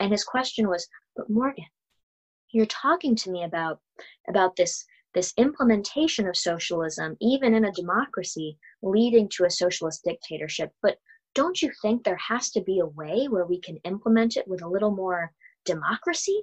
And 0.00 0.10
his 0.10 0.24
question 0.24 0.68
was 0.68 0.86
but 1.16 1.28
morgan 1.28 1.66
you're 2.52 2.66
talking 2.66 3.16
to 3.16 3.30
me 3.30 3.44
about 3.44 3.80
about 4.28 4.56
this 4.56 4.84
this 5.14 5.34
implementation 5.36 6.26
of 6.28 6.36
socialism 6.36 7.16
even 7.20 7.54
in 7.54 7.64
a 7.66 7.72
democracy 7.72 8.56
leading 8.82 9.28
to 9.28 9.44
a 9.44 9.50
socialist 9.50 10.02
dictatorship. 10.04 10.72
But 10.80 10.96
don't 11.34 11.60
you 11.60 11.70
think 11.80 12.04
there 12.04 12.16
has 12.28 12.50
to 12.50 12.60
be 12.60 12.78
a 12.78 12.86
way 12.86 13.26
where 13.28 13.46
we 13.46 13.60
can 13.60 13.78
implement 13.84 14.36
it 14.36 14.46
with 14.46 14.62
a 14.62 14.68
little 14.68 14.90
more 14.90 15.32
democracy 15.64 16.42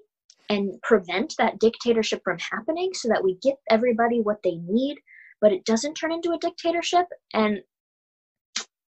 and 0.50 0.82
prevent 0.82 1.36
that 1.38 1.60
dictatorship 1.60 2.22
from 2.24 2.38
happening 2.40 2.92
so 2.94 3.08
that 3.10 3.24
we 3.24 3.38
get 3.42 3.56
everybody 3.70 4.22
what 4.22 4.42
they 4.44 4.56
need, 4.68 4.98
but 5.42 5.54
it 5.54 5.66
doesn't 5.66 5.94
turn 5.96 6.12
into 6.12 6.32
a 6.32 6.40
dictatorship. 6.40 7.06
And 7.34 7.60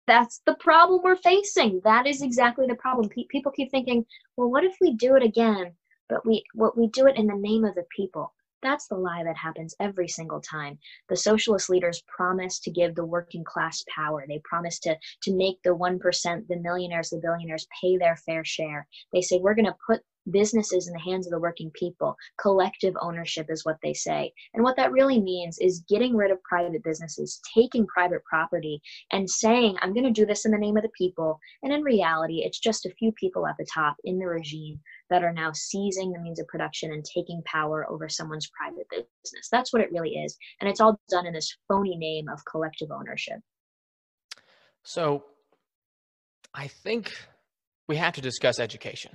that's 0.08 0.42
the 0.46 0.56
problem 0.56 1.02
we're 1.04 1.16
facing. 1.16 1.82
That 1.84 2.08
is 2.08 2.22
exactly 2.22 2.66
the 2.68 2.76
problem. 2.76 3.10
Pe- 3.10 3.28
people 3.30 3.52
keep 3.52 3.72
thinking, 3.72 4.06
well, 4.36 4.50
what 4.50 4.64
if 4.64 4.76
we 4.82 4.94
do 4.96 5.16
it 5.16 5.24
again, 5.24 5.74
but 6.10 6.26
we 6.26 6.44
what 6.54 6.78
we 6.78 6.88
do 6.88 7.08
it 7.08 7.18
in 7.18 7.28
the 7.28 7.36
name 7.36 7.64
of 7.64 7.76
the 7.76 7.86
people? 7.96 8.34
That's 8.64 8.88
the 8.88 8.96
lie 8.96 9.24
that 9.26 9.36
happens 9.36 9.76
every 9.80 10.08
single 10.08 10.40
time. 10.40 10.80
The 11.10 11.18
socialist 11.18 11.70
leaders 11.70 12.02
promise 12.08 12.60
to 12.62 12.72
give 12.72 12.96
the 12.96 13.06
working 13.06 13.44
class 13.44 13.84
power. 13.94 14.24
They 14.26 14.42
promise 14.46 14.80
to, 14.80 14.98
to 15.24 15.36
make 15.36 15.62
the 15.64 15.72
1%, 15.72 16.48
the 16.48 16.56
millionaires, 16.56 17.10
the 17.10 17.18
billionaires 17.18 17.68
pay 17.82 17.98
their 17.98 18.16
fair 18.16 18.46
share. 18.46 18.88
They 19.12 19.20
say, 19.20 19.40
we're 19.40 19.54
going 19.54 19.66
to 19.66 19.76
put 19.86 20.02
businesses 20.32 20.88
in 20.88 20.94
the 20.94 21.00
hands 21.00 21.28
of 21.28 21.32
the 21.32 21.40
working 21.40 21.72
people. 21.72 22.16
Collective 22.40 22.94
ownership 23.02 23.48
is 23.50 23.66
what 23.66 23.78
they 23.84 23.94
say. 23.94 24.32
And 24.54 24.64
what 24.64 24.76
that 24.78 24.92
really 24.92 25.22
means 25.22 25.58
is 25.60 25.84
getting 25.90 26.16
rid 26.16 26.32
of 26.32 26.42
private 26.44 26.84
businesses, 26.84 27.42
taking 27.54 27.86
private 27.88 28.24
property, 28.26 28.82
and 29.12 29.30
saying, 29.30 29.78
I'm 29.82 29.94
going 29.94 30.06
to 30.06 30.12
do 30.12 30.26
this 30.26 30.46
in 30.46 30.52
the 30.52 30.58
name 30.58 30.78
of 30.78 30.84
the 30.84 30.90
people. 30.98 31.40
And 31.62 31.74
in 31.74 31.82
reality, 31.82 32.44
it's 32.44 32.60
just 32.60 32.86
a 32.86 32.94
few 32.98 33.12
people 33.14 33.48
at 33.48 33.56
the 33.58 33.68
top 33.74 33.96
in 34.04 34.20
the 34.20 34.28
regime 34.28 34.80
that 35.10 35.24
are 35.24 35.34
now 35.34 35.52
seizing 35.54 36.12
the 36.12 36.20
means 36.20 36.40
of 36.40 36.48
production 36.48 36.92
and 36.92 37.04
taking 37.04 37.42
power 37.46 37.90
over 37.90 38.10
someone's 38.10 38.50
private 38.50 38.88
business. 38.90 39.50
That's 39.52 39.72
what 39.74 39.82
it 39.82 39.92
really 39.92 40.12
is. 40.12 40.38
And 40.60 40.70
it's 40.70 40.82
all 40.82 41.00
done 41.10 41.28
in 41.28 41.34
this 41.34 41.56
phony 41.68 41.96
name 41.96 42.28
of 42.30 42.44
collective 42.46 42.90
ownership. 42.92 43.40
So 44.84 45.24
I 46.54 46.68
think 46.68 47.12
we 47.88 47.96
have 47.98 48.14
to 48.14 48.22
discuss 48.22 48.60
education. 48.60 49.12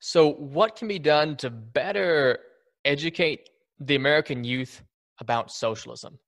So, 0.00 0.32
what 0.32 0.76
can 0.76 0.88
be 0.88 0.98
done 0.98 1.36
to 1.38 1.50
better 1.50 2.38
educate 2.84 3.48
the 3.80 3.96
American 3.96 4.44
youth 4.44 4.82
about 5.20 5.50
socialism? 5.50 6.18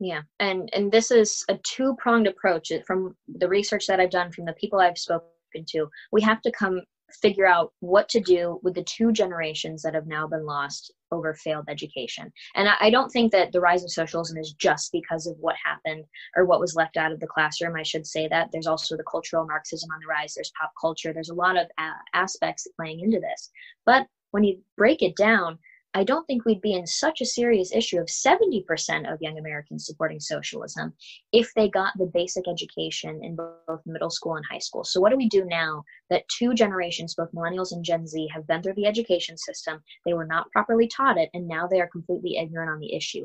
Yeah, 0.00 0.22
and 0.40 0.68
and 0.74 0.90
this 0.92 1.10
is 1.10 1.44
a 1.48 1.58
two 1.62 1.96
pronged 1.98 2.26
approach 2.26 2.70
uh, 2.70 2.80
from 2.86 3.16
the 3.28 3.48
research 3.48 3.86
that 3.86 4.00
I've 4.00 4.10
done, 4.10 4.32
from 4.32 4.44
the 4.44 4.52
people 4.54 4.80
I've 4.80 4.98
spoken 4.98 5.64
to. 5.68 5.86
We 6.12 6.20
have 6.22 6.42
to 6.42 6.52
come 6.52 6.82
figure 7.22 7.46
out 7.46 7.72
what 7.80 8.08
to 8.10 8.20
do 8.20 8.58
with 8.62 8.74
the 8.74 8.82
two 8.82 9.12
generations 9.12 9.82
that 9.82 9.94
have 9.94 10.06
now 10.06 10.26
been 10.26 10.44
lost 10.44 10.92
over 11.12 11.34
failed 11.34 11.66
education. 11.68 12.32
And 12.54 12.68
I, 12.68 12.74
I, 12.80 12.90
don't 12.90 13.10
think 13.10 13.32
that 13.32 13.52
the 13.52 13.60
rise 13.60 13.84
of 13.84 13.90
socialism 13.90 14.36
is 14.38 14.52
just 14.52 14.90
because 14.92 15.26
of 15.26 15.36
what 15.38 15.56
happened 15.64 16.04
or 16.36 16.44
what 16.44 16.60
was 16.60 16.74
left 16.74 16.96
out 16.96 17.12
of 17.12 17.20
the 17.20 17.26
classroom. 17.26 17.76
I 17.76 17.82
should 17.82 18.06
say 18.06 18.28
that. 18.28 18.48
There's 18.52 18.66
also 18.66 18.96
the 18.96 19.04
cultural 19.04 19.46
Marxism 19.46 19.90
on 19.92 20.00
the 20.00 20.06
rise, 20.06 20.34
there's 20.34 20.52
pop 20.60 20.72
culture, 20.80 21.12
there's 21.12 21.30
a 21.30 21.34
lot 21.34 21.56
of 21.56 21.66
uh, 21.78 21.90
aspects 22.14 22.66
playing 22.76 23.00
into 23.00 23.20
this. 23.20 23.50
But 23.84 24.06
when 24.32 24.44
you 24.44 24.58
break 24.76 25.02
it 25.02 25.16
down, 25.16 25.58
I 25.96 26.04
don't 26.04 26.26
think 26.26 26.44
we'd 26.44 26.60
be 26.60 26.74
in 26.74 26.86
such 26.86 27.22
a 27.22 27.24
serious 27.24 27.74
issue 27.74 27.98
of 27.98 28.08
70% 28.08 29.10
of 29.10 29.22
young 29.22 29.38
Americans 29.38 29.86
supporting 29.86 30.20
socialism 30.20 30.92
if 31.32 31.50
they 31.56 31.70
got 31.70 31.94
the 31.96 32.10
basic 32.12 32.46
education 32.46 33.18
in 33.24 33.34
both 33.34 33.80
middle 33.86 34.10
school 34.10 34.36
and 34.36 34.44
high 34.44 34.58
school. 34.58 34.84
So, 34.84 35.00
what 35.00 35.08
do 35.08 35.16
we 35.16 35.26
do 35.26 35.46
now 35.46 35.82
that 36.10 36.28
two 36.28 36.52
generations, 36.52 37.14
both 37.14 37.32
millennials 37.32 37.72
and 37.72 37.82
Gen 37.82 38.06
Z, 38.06 38.28
have 38.34 38.46
been 38.46 38.62
through 38.62 38.74
the 38.74 38.84
education 38.84 39.38
system? 39.38 39.82
They 40.04 40.12
were 40.12 40.26
not 40.26 40.50
properly 40.50 40.86
taught 40.86 41.16
it, 41.16 41.30
and 41.32 41.48
now 41.48 41.66
they 41.66 41.80
are 41.80 41.88
completely 41.88 42.36
ignorant 42.36 42.70
on 42.70 42.78
the 42.78 42.94
issue. 42.94 43.24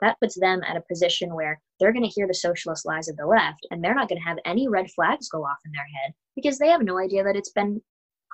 That 0.00 0.20
puts 0.20 0.38
them 0.38 0.62
at 0.62 0.76
a 0.76 0.84
position 0.88 1.34
where 1.34 1.60
they're 1.80 1.92
going 1.92 2.08
to 2.08 2.14
hear 2.14 2.28
the 2.28 2.34
socialist 2.34 2.86
lies 2.86 3.08
of 3.08 3.16
the 3.16 3.26
left, 3.26 3.66
and 3.72 3.82
they're 3.82 3.92
not 3.92 4.08
going 4.08 4.20
to 4.20 4.28
have 4.28 4.38
any 4.44 4.68
red 4.68 4.88
flags 4.92 5.28
go 5.28 5.44
off 5.44 5.58
in 5.64 5.72
their 5.72 5.88
head 6.00 6.14
because 6.36 6.58
they 6.58 6.68
have 6.68 6.82
no 6.82 6.96
idea 6.96 7.24
that 7.24 7.34
it's 7.34 7.50
been 7.50 7.82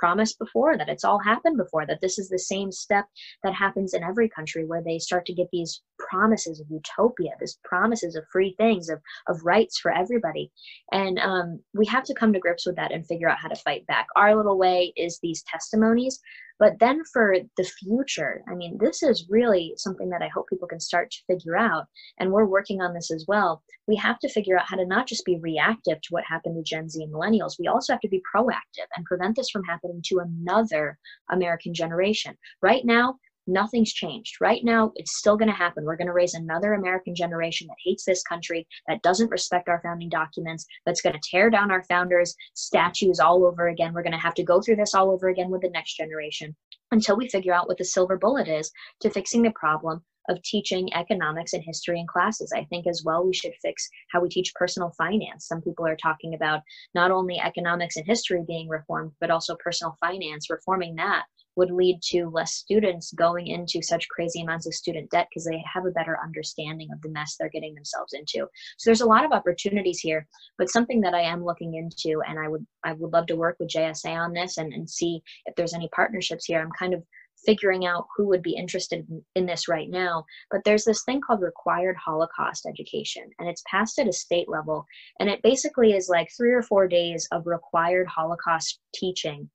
promised 0.01 0.39
before, 0.39 0.79
that 0.79 0.89
it's 0.89 1.05
all 1.05 1.19
happened 1.19 1.59
before, 1.59 1.87
that 1.87 2.01
this 2.01 2.19
is 2.19 2.29
the 2.29 2.39
same 2.39 2.73
step 2.73 3.05
that 3.45 3.55
happens 3.55 3.93
in 3.93 4.03
every 4.03 4.29
country 4.29 4.65
where 4.65 4.83
they 4.83 4.99
start 4.99 5.27
to 5.27 5.35
get 5.35 5.49
these 5.53 5.83
promises 5.99 6.59
of 6.59 6.67
utopia, 6.71 7.33
these 7.39 7.59
promises 7.65 8.17
of 8.17 8.25
free 8.33 8.55
things, 8.57 8.89
of, 8.89 8.99
of 9.29 9.45
rights 9.45 9.79
for 9.79 9.93
everybody. 9.93 10.51
And 10.93 11.19
um, 11.19 11.61
we 11.75 11.85
have 11.87 12.05
to 12.05 12.15
come 12.15 12.33
to 12.33 12.41
grips 12.41 12.67
with 12.67 12.77
that 12.77 12.93
and 12.93 13.07
figure 13.07 13.29
out 13.29 13.39
how 13.39 13.49
to 13.49 13.57
fight 13.57 13.87
back. 13.87 14.07
Our 14.17 14.35
little 14.35 14.59
way 14.59 14.93
is 14.97 15.19
these 15.23 15.43
testimonies, 15.43 16.19
but 16.61 16.79
then 16.79 17.03
for 17.11 17.37
the 17.57 17.65
future, 17.65 18.45
I 18.47 18.55
mean, 18.55 18.77
this 18.79 19.03
is 19.03 19.27
really 19.31 19.73
something 19.79 20.11
that 20.11 20.21
I 20.21 20.29
hope 20.29 20.47
people 20.49 20.69
can 20.69 20.79
start 20.79 21.11
to 21.11 21.25
figure 21.27 21.57
out. 21.57 21.87
And 22.19 22.31
we're 22.31 22.45
working 22.45 22.83
on 22.83 22.93
this 22.93 23.11
as 23.11 23.25
well. 23.27 23.63
We 23.89 23.97
have 23.97 24.19
to 24.19 24.29
figure 24.29 24.59
out 24.59 24.67
how 24.69 24.77
to 24.77 24.85
not 24.85 25.09
just 25.09 25.25
be 25.25 25.41
reactive 25.41 26.01
to 26.03 26.09
what 26.11 26.25
happened 26.29 26.57
to 26.57 26.63
Gen 26.63 26.91
Z 26.91 27.03
and 27.03 27.13
millennials, 27.13 27.59
we 27.59 27.67
also 27.67 27.95
have 27.95 28.03
to 28.03 28.09
be 28.09 28.23
proactive 28.35 28.87
and 28.95 29.07
prevent 29.07 29.37
this 29.37 29.49
from 29.49 29.65
happening 29.65 30.03
to 30.09 30.19
another 30.19 30.99
American 31.31 31.73
generation. 31.73 32.37
Right 32.61 32.85
now, 32.85 33.17
nothing's 33.47 33.93
changed. 33.93 34.37
Right 34.41 34.65
now, 34.65 34.93
it's 34.97 35.19
still 35.19 35.37
going 35.37 35.49
to 35.49 35.55
happen. 35.55 35.85
We're 35.85 35.97
going 35.97 36.07
to 36.07 36.13
raise 36.13 36.35
another 36.35 36.75
American 36.75 37.15
generation 37.15 37.67
that 37.69 37.77
hates 37.85 38.05
this 38.05 38.23
country, 38.23 38.67
that 38.89 39.03
doesn't 39.03 39.31
respect 39.31 39.69
our 39.69 39.81
founding 39.83 40.09
documents, 40.09 40.67
that's 40.87 41.03
going 41.03 41.15
to 41.15 41.31
tear 41.31 41.51
down 41.51 41.71
our 41.71 41.85
founders' 41.85 42.35
statues 42.55 43.21
all 43.21 43.45
over 43.45 43.69
again. 43.69 43.93
We're 43.93 44.03
going 44.03 44.13
to 44.13 44.19
have 44.19 44.35
to 44.35 44.45
go 44.45 44.61
through 44.61 44.77
this 44.77 44.95
all 44.95 45.11
over 45.11 45.29
again 45.29 45.51
with 45.51 45.63
the 45.63 45.71
next 45.71 45.97
generation 45.97 46.55
until 46.93 47.17
we 47.17 47.29
figure 47.29 47.55
out 47.55 47.69
what 47.69 47.79
the 47.79 47.85
silver 47.85 48.17
bullet 48.17 48.49
is 48.49 48.71
to 49.01 49.11
fixing 49.11 49.43
the 49.43 49.53
problem 49.53 50.03
of 50.29 50.43
teaching 50.43 50.93
economics 50.95 51.55
and 51.55 51.63
history 51.65 51.99
in 51.99 52.07
classes. 52.07 52.53
I 52.55 52.65
think 52.65 52.87
as 52.87 53.03
well 53.05 53.27
we 53.27 53.35
should 53.35 53.53
fix 53.63 53.89
how 54.11 54.21
we 54.21 54.29
teach 54.29 54.55
personal 54.55 54.93
finance. 54.97 55.49
Some 55.49 55.63
people 55.63 55.87
are 55.87 55.97
talking 55.97 56.35
about 56.35 56.61
not 56.95 57.11
only 57.11 57.41
economics 57.41 57.97
and 57.97 58.07
history 58.07 58.45
being 58.47 58.69
reformed, 58.69 59.13
but 59.21 59.31
also 59.31 59.57
personal 59.57 59.97
finance, 60.01 60.51
reforming 60.51 60.95
that 60.97 61.25
would 61.57 61.71
lead 61.71 62.01
to 62.03 62.29
less 62.29 62.55
students 62.55 63.13
going 63.13 63.49
into 63.49 63.83
such 63.83 64.09
crazy 64.09 64.43
amounts 64.43 64.67
of 64.67 64.75
student 64.75 65.11
debt 65.11 65.27
because 65.31 65.45
they 65.45 65.63
have 65.73 65.87
a 65.87 65.91
better 65.91 66.19
understanding 66.23 66.89
of 66.93 67.01
the 67.03 67.09
mess 67.09 67.37
they're 67.39 67.49
getting 67.49 67.75
themselves 67.75 68.13
into. 68.13 68.47
So 68.79 68.87
there's 68.87 69.01
a 69.01 69.07
lot 69.07 69.25
of 69.25 69.33
opportunities 69.33 69.99
here, 69.99 70.27
but 70.59 70.71
something 70.71 71.01
that 71.03 71.15
I 71.15 71.23
am 71.23 71.45
looking 71.45 71.75
into 71.75 72.23
and 72.27 72.39
I 72.39 72.49
would 72.49 72.67
I 72.85 72.93
would 72.93 73.13
love 73.13 73.27
to 73.27 73.37
work 73.37 73.57
with 73.59 73.71
JSA 73.71 74.17
on 74.17 74.33
this 74.33 74.59
and, 74.59 74.73
and 74.73 74.89
see 74.89 75.23
if 75.47 75.55
there's 75.55 75.75
any 75.75 75.89
partnerships 75.95 76.47
here. 76.47 76.61
I'm 76.61 76.73
kind 76.79 76.95
of 76.95 77.03
figuring 77.47 77.87
out 77.87 78.07
who 78.17 78.27
would 78.29 78.43
be 78.43 78.55
interested 78.55 79.07
in, 79.09 79.23
in, 79.35 79.47
this 79.47 79.69
right 79.69 79.89
now. 79.89 80.25
But 80.51 80.61
there's 80.65 80.85
this 80.85 81.05
thing 81.05 81.21
called 81.21 81.41
required 81.41 81.97
Holocaust 81.97 82.67
education, 82.67 83.31
and 83.39 83.49
it's 83.49 83.63
passed 83.71 83.99
at 83.99 84.09
a 84.09 84.13
state 84.13 84.49
level. 84.49 84.85
And 85.21 85.29
it 85.29 85.43
basically 85.43 85.93
is 85.93 86.09
like 86.09 86.29
three 86.37 86.53
or 86.53 86.63
four 86.63 86.87
days 86.87 87.27
of 87.33 87.47
required 87.47 88.07
Holocaust 88.09 88.79
teaching 88.95 89.49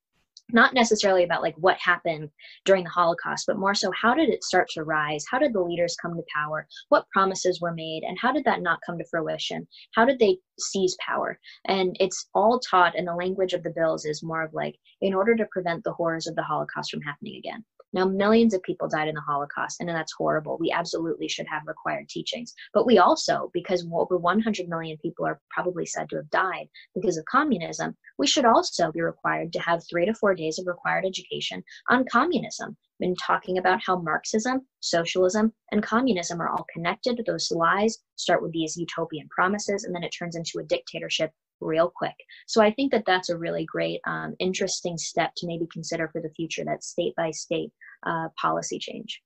not 0.52 0.74
necessarily 0.74 1.24
about 1.24 1.42
like 1.42 1.56
what 1.58 1.78
happened 1.80 2.30
during 2.66 2.84
the 2.84 2.90
holocaust 2.90 3.46
but 3.48 3.58
more 3.58 3.74
so 3.74 3.92
how 4.00 4.14
did 4.14 4.30
it 4.30 4.44
start 4.44 4.68
to 4.70 4.84
rise? 4.84 5.26
How 5.30 5.40
did 5.40 5.54
the 5.54 5.62
leaders 5.62 5.96
come 6.02 6.16
to 6.16 6.24
power? 6.34 6.68
What 6.90 7.10
promises 7.12 7.60
were 7.62 7.74
made? 7.74 8.04
And 8.04 8.18
how 8.20 8.32
did 8.32 8.46
that 8.46 8.62
not 8.62 8.80
come 8.86 8.98
to 8.98 9.06
fruition? 9.10 9.68
How 9.94 10.06
did 10.06 10.20
they 10.20 10.38
seize 10.60 10.96
power? 11.06 11.40
And 11.66 11.96
it's 12.00 12.30
all 12.34 12.60
taught 12.60 12.96
in 12.96 13.06
the 13.06 13.16
language 13.16 13.54
of 13.54 13.64
the 13.64 13.74
bills 13.76 14.06
is 14.06 14.24
more 14.24 14.44
of 14.44 14.54
like 14.54 14.76
in 15.02 15.14
order 15.14 15.36
to 15.36 15.48
prevent 15.52 15.84
the 15.84 15.94
horrors 15.94 16.28
of 16.28 16.36
the 16.36 16.44
holocaust 16.44 16.92
from 16.92 17.02
happening 17.02 17.38
again 17.38 17.64
now, 17.96 18.04
millions 18.04 18.54
of 18.54 18.62
people 18.62 18.90
died 18.90 19.08
in 19.08 19.16
the 19.16 19.22
Holocaust, 19.22 19.80
and 19.80 19.88
that's 19.88 20.12
horrible. 20.12 20.58
We 20.60 20.70
absolutely 20.70 21.30
should 21.30 21.48
have 21.48 21.62
required 21.66 22.10
teachings. 22.10 22.54
But 22.74 22.86
we 22.86 22.98
also, 22.98 23.50
because 23.54 23.88
over 23.90 24.18
100 24.18 24.68
million 24.68 24.98
people 24.98 25.26
are 25.26 25.40
probably 25.50 25.86
said 25.86 26.10
to 26.10 26.18
have 26.18 26.30
died 26.30 26.68
because 26.94 27.16
of 27.16 27.24
communism, 27.24 27.96
we 28.18 28.28
should 28.28 28.44
also 28.44 28.92
be 28.92 29.02
required 29.02 29.54
to 29.54 29.62
have 29.62 29.82
three 29.90 30.06
to 30.06 30.14
four 30.14 30.36
days 30.36 30.60
of 30.60 30.68
required 30.68 31.06
education 31.06 31.64
on 31.90 32.04
communism. 32.12 32.76
Been 33.00 33.16
talking 33.16 33.58
about 33.58 33.82
how 33.86 33.98
Marxism, 33.98 34.62
socialism, 34.80 35.52
and 35.72 35.84
communism 35.84 36.42
are 36.42 36.50
all 36.50 36.66
connected. 36.74 37.22
Those 37.26 37.52
lies 37.52 37.98
start 38.16 38.42
with 38.42 38.54
these 38.54 38.78
utopian 38.78 39.28
promises, 39.30 39.84
and 39.84 39.94
then 39.94 40.04
it 40.04 40.16
turns 40.18 40.36
into 40.36 40.60
a 40.60 40.64
dictatorship 40.64 41.32
real 41.60 41.92
quick. 41.94 42.16
So 42.48 42.62
I 42.62 42.72
think 42.72 42.92
that 42.92 43.04
that's 43.06 43.30
a 43.30 43.38
really 43.38 43.66
great, 43.66 44.00
um, 44.08 44.36
interesting 44.40 44.98
step 44.98 45.32
to 45.38 45.48
maybe 45.48 45.68
consider 45.72 46.08
for 46.08 46.22
the 46.22 46.30
future 46.30 46.64
that 46.66 46.84
state 46.84 47.14
by 47.16 47.32
state 47.32 47.72
uh, 48.06 48.28
policy 48.40 48.80
change. 48.80 49.22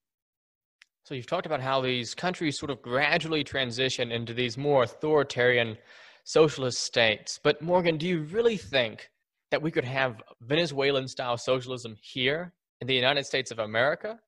So 1.04 1.16
you've 1.16 1.28
talked 1.28 1.46
about 1.46 1.62
how 1.62 1.82
these 1.82 2.14
countries 2.14 2.58
sort 2.58 2.70
of 2.70 2.82
gradually 2.82 3.44
transition 3.44 4.12
into 4.12 4.34
these 4.34 4.58
more 4.58 4.84
authoritarian 4.84 5.78
socialist 6.24 6.84
states. 6.84 7.40
But 7.42 7.62
Morgan, 7.62 7.98
do 7.98 8.08
you 8.08 8.22
really 8.24 8.58
think 8.58 9.10
that 9.50 9.62
we 9.62 9.72
could 9.72 9.86
have 9.86 10.22
Venezuelan 10.42 11.08
style 11.08 11.38
socialism 11.38 11.96
here 12.02 12.54
in 12.82 12.88
the 12.88 12.94
United 12.94 13.26
States 13.26 13.52
of 13.52 13.60
America? 13.60 14.20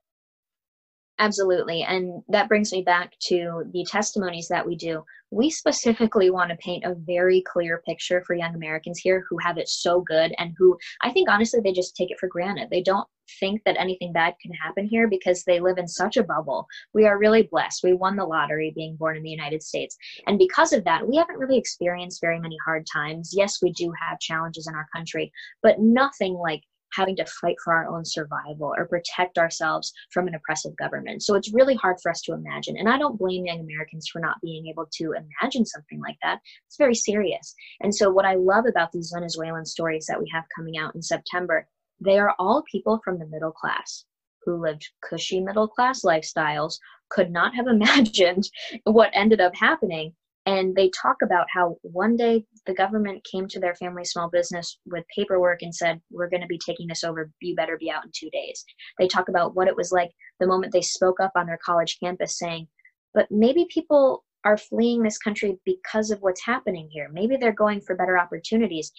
Absolutely. 1.20 1.84
And 1.84 2.24
that 2.30 2.50
brings 2.50 2.72
me 2.72 2.82
back 2.82 3.14
to 3.28 3.64
the 3.74 3.86
testimonies 3.88 4.48
that 4.48 4.66
we 4.66 4.76
do. 4.76 5.06
We 5.30 5.52
specifically 5.52 6.32
want 6.32 6.50
to 6.50 6.56
paint 6.58 6.84
a 6.84 6.96
very 6.96 7.44
clear 7.46 7.84
picture 7.86 8.24
for 8.26 8.34
young 8.34 8.56
Americans 8.56 8.98
here 8.98 9.24
who 9.30 9.38
have 9.38 9.60
it 9.60 9.70
so 9.70 10.02
good 10.02 10.34
and 10.40 10.56
who 10.58 10.76
I 11.04 11.12
think 11.12 11.30
honestly 11.30 11.60
they 11.64 11.74
just 11.74 11.96
take 11.96 12.10
it 12.10 12.18
for 12.20 12.28
granted. 12.28 12.70
They 12.72 12.82
don't 12.82 13.08
think 13.40 13.62
that 13.66 13.80
anything 13.80 14.12
bad 14.12 14.34
can 14.42 14.52
happen 14.52 14.88
here 14.88 15.08
because 15.08 15.44
they 15.44 15.60
live 15.60 15.78
in 15.78 15.88
such 15.88 16.18
a 16.18 16.24
bubble. 16.24 16.66
We 16.96 17.06
are 17.06 17.20
really 17.20 17.44
blessed. 17.44 17.84
We 17.84 17.94
won 17.94 18.16
the 18.16 18.26
lottery 18.26 18.74
being 18.76 18.96
born 18.96 19.16
in 19.16 19.24
the 19.24 19.30
United 19.30 19.62
States. 19.62 19.96
And 20.26 20.40
because 20.40 20.74
of 20.74 20.84
that, 20.86 21.08
we 21.08 21.18
haven't 21.18 21.38
really 21.38 21.58
experienced 21.58 22.20
very 22.20 22.40
many 22.40 22.58
hard 22.66 22.88
times. 22.92 23.32
Yes, 23.32 23.62
we 23.62 23.72
do 23.74 23.94
have 24.02 24.20
challenges 24.20 24.68
in 24.68 24.74
our 24.74 24.88
country, 24.94 25.32
but 25.62 25.80
nothing 25.80 26.34
like 26.34 26.64
having 26.94 27.16
to 27.18 27.26
fight 27.26 27.56
for 27.64 27.74
our 27.74 27.88
own 27.88 28.06
survival 28.06 28.74
or 28.78 28.88
protect 28.88 29.38
ourselves 29.38 29.92
from 30.12 30.28
an 30.28 30.36
oppressive 30.36 30.76
government. 30.78 31.24
So 31.24 31.36
it's 31.36 31.54
really 31.54 31.76
hard 31.76 31.98
for 32.02 32.10
us 32.10 32.22
to 32.22 32.34
imagine. 32.34 32.78
And 32.78 32.90
I 32.90 32.98
don't 32.98 33.18
blame 33.18 33.46
young 33.46 33.60
Americans 33.60 34.08
for 34.12 34.20
not 34.20 34.42
being 34.42 34.68
able 34.68 34.88
to 34.94 35.14
imagine 35.14 35.66
something 35.66 36.00
like 36.00 36.18
that. 36.24 36.40
It's 36.68 36.78
very 36.78 36.96
serious. 36.96 37.54
And 37.82 37.94
so, 37.94 38.12
what 38.12 38.26
I 38.26 38.36
love 38.36 38.66
about 38.68 38.92
these 38.92 39.12
Venezuelan 39.14 39.66
stories 39.66 40.06
that 40.08 40.20
we 40.20 40.30
have 40.34 40.46
coming 40.56 40.78
out 40.78 40.96
in 40.96 41.02
September, 41.02 41.68
they 42.00 42.20
are 42.20 42.36
all 42.40 42.64
people 42.72 43.00
from 43.04 43.20
the 43.20 43.28
middle 43.28 43.52
class. 43.52 44.06
who 44.44 44.60
lived 44.60 44.90
cushy 45.08 45.40
middle 45.40 45.68
class 45.68 46.02
lifestyles 46.04 46.80
could 47.10 47.30
not 47.32 47.54
have 47.56 47.68
imagined 47.78 48.50
what 48.86 49.12
ended 49.14 49.40
up 49.40 49.56
happening 49.56 50.14
and 50.46 50.76
they 50.76 50.90
talk 50.90 51.18
about 51.24 51.46
how 51.54 51.78
one 51.84 52.16
day 52.16 52.46
the 52.66 52.74
government 52.74 53.26
came 53.32 53.48
to 53.48 53.60
their 53.60 53.76
family 53.76 54.04
small 54.04 54.30
business 54.30 54.80
with 54.86 55.06
paperwork 55.16 55.62
and 55.62 55.74
said 55.74 56.02
we're 56.10 56.30
going 56.30 56.42
to 56.42 56.48
be 56.48 56.60
taking 56.66 56.88
this 56.88 57.04
over. 57.04 57.30
You 57.42 57.56
better 57.56 57.78
be 57.78 57.92
out 57.92 58.06
in 58.06 58.12
two 58.14 58.30
days. 58.32 58.66
They 58.98 59.08
talk 59.08 59.30
about 59.30 59.56
what 59.56 59.68
it 59.68 59.76
was 59.76 59.92
like 59.92 60.12
the 60.40 60.48
moment 60.48 60.74
they 60.74 60.82
spoke 60.82 61.20
up 61.20 61.32
on 61.36 61.46
their 61.46 61.60
college 61.64 61.98
campus 62.00 62.38
saying 62.38 62.68
but 63.14 63.28
maybe 63.30 63.68
people 63.70 64.24
are 64.44 64.58
fleeing 64.58 65.04
this 65.04 65.18
country 65.18 65.60
because 65.66 66.12
of 66.12 66.22
what's 66.22 66.44
happening 66.44 66.90
here. 66.90 67.10
Maybe 67.12 67.38
they're 67.38 67.52
going 67.52 67.82
for 67.82 67.96
better 67.96 68.18
opportunities. 68.18 68.92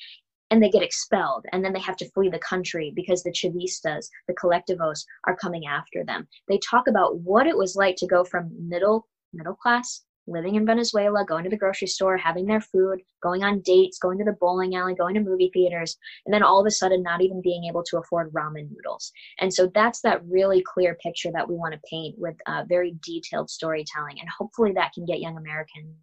And 0.51 0.63
they 0.63 0.69
get 0.69 0.83
expelled 0.83 1.47
and 1.51 1.65
then 1.65 1.73
they 1.73 1.81
have 1.81 1.97
to 1.97 2.11
flee 2.11 2.29
the 2.29 2.39
country 2.39 2.93
because 2.95 3.23
the 3.23 3.33
chavistas 3.33 4.09
the 4.29 4.35
collectivos 4.35 5.03
are 5.27 5.35
coming 5.35 5.65
after 5.65 6.05
them. 6.05 6.29
They 6.47 6.59
talk 6.59 6.89
about 6.89 7.21
what 7.21 7.47
it 7.47 7.57
was 7.57 7.75
like 7.75 7.97
to 7.97 8.07
go 8.07 8.23
from 8.23 8.53
middle 8.61 9.09
middle 9.33 9.55
class 9.55 10.03
living 10.27 10.55
in 10.55 10.67
Venezuela, 10.67 11.25
going 11.25 11.45
to 11.45 11.51
the 11.51 11.57
grocery 11.57 11.89
store, 11.89 12.17
having 12.17 12.47
their 12.47 12.61
food, 12.61 13.01
going 13.23 13.43
on 13.43 13.61
dates, 13.61 13.99
going 13.99 14.19
to 14.19 14.25
the 14.25 14.37
bowling 14.41 14.75
alley, 14.75 14.95
going 14.95 15.15
to 15.15 15.21
movie 15.21 15.51
theaters, 15.53 15.97
and 16.27 16.33
then 16.33 16.43
all 16.43 16.61
of 16.61 16.67
a 16.67 16.71
sudden 16.71 17.03
not 17.03 17.23
even 17.23 17.43
being 17.43 17.65
able 17.65 17.83
to 17.83 17.99
afford 17.99 18.33
ramen 18.33 18.69
noodles. 18.71 19.13
And 19.41 19.53
so 19.53 19.71
that's 19.75 20.01
that 20.03 20.25
really 20.27 20.63
clear 20.63 20.97
picture 21.03 21.31
that 21.33 21.49
we 21.49 21.55
want 21.55 21.75
to 21.75 21.81
paint 21.91 22.17
with 22.19 22.37
uh, 22.47 22.65
very 22.69 22.97
detailed 23.03 23.51
storytelling. 23.51 24.17
And 24.21 24.29
hopefully 24.29 24.73
that 24.75 24.93
can 24.93 25.05
get 25.05 25.21
young 25.21 25.37
Americans 25.37 25.97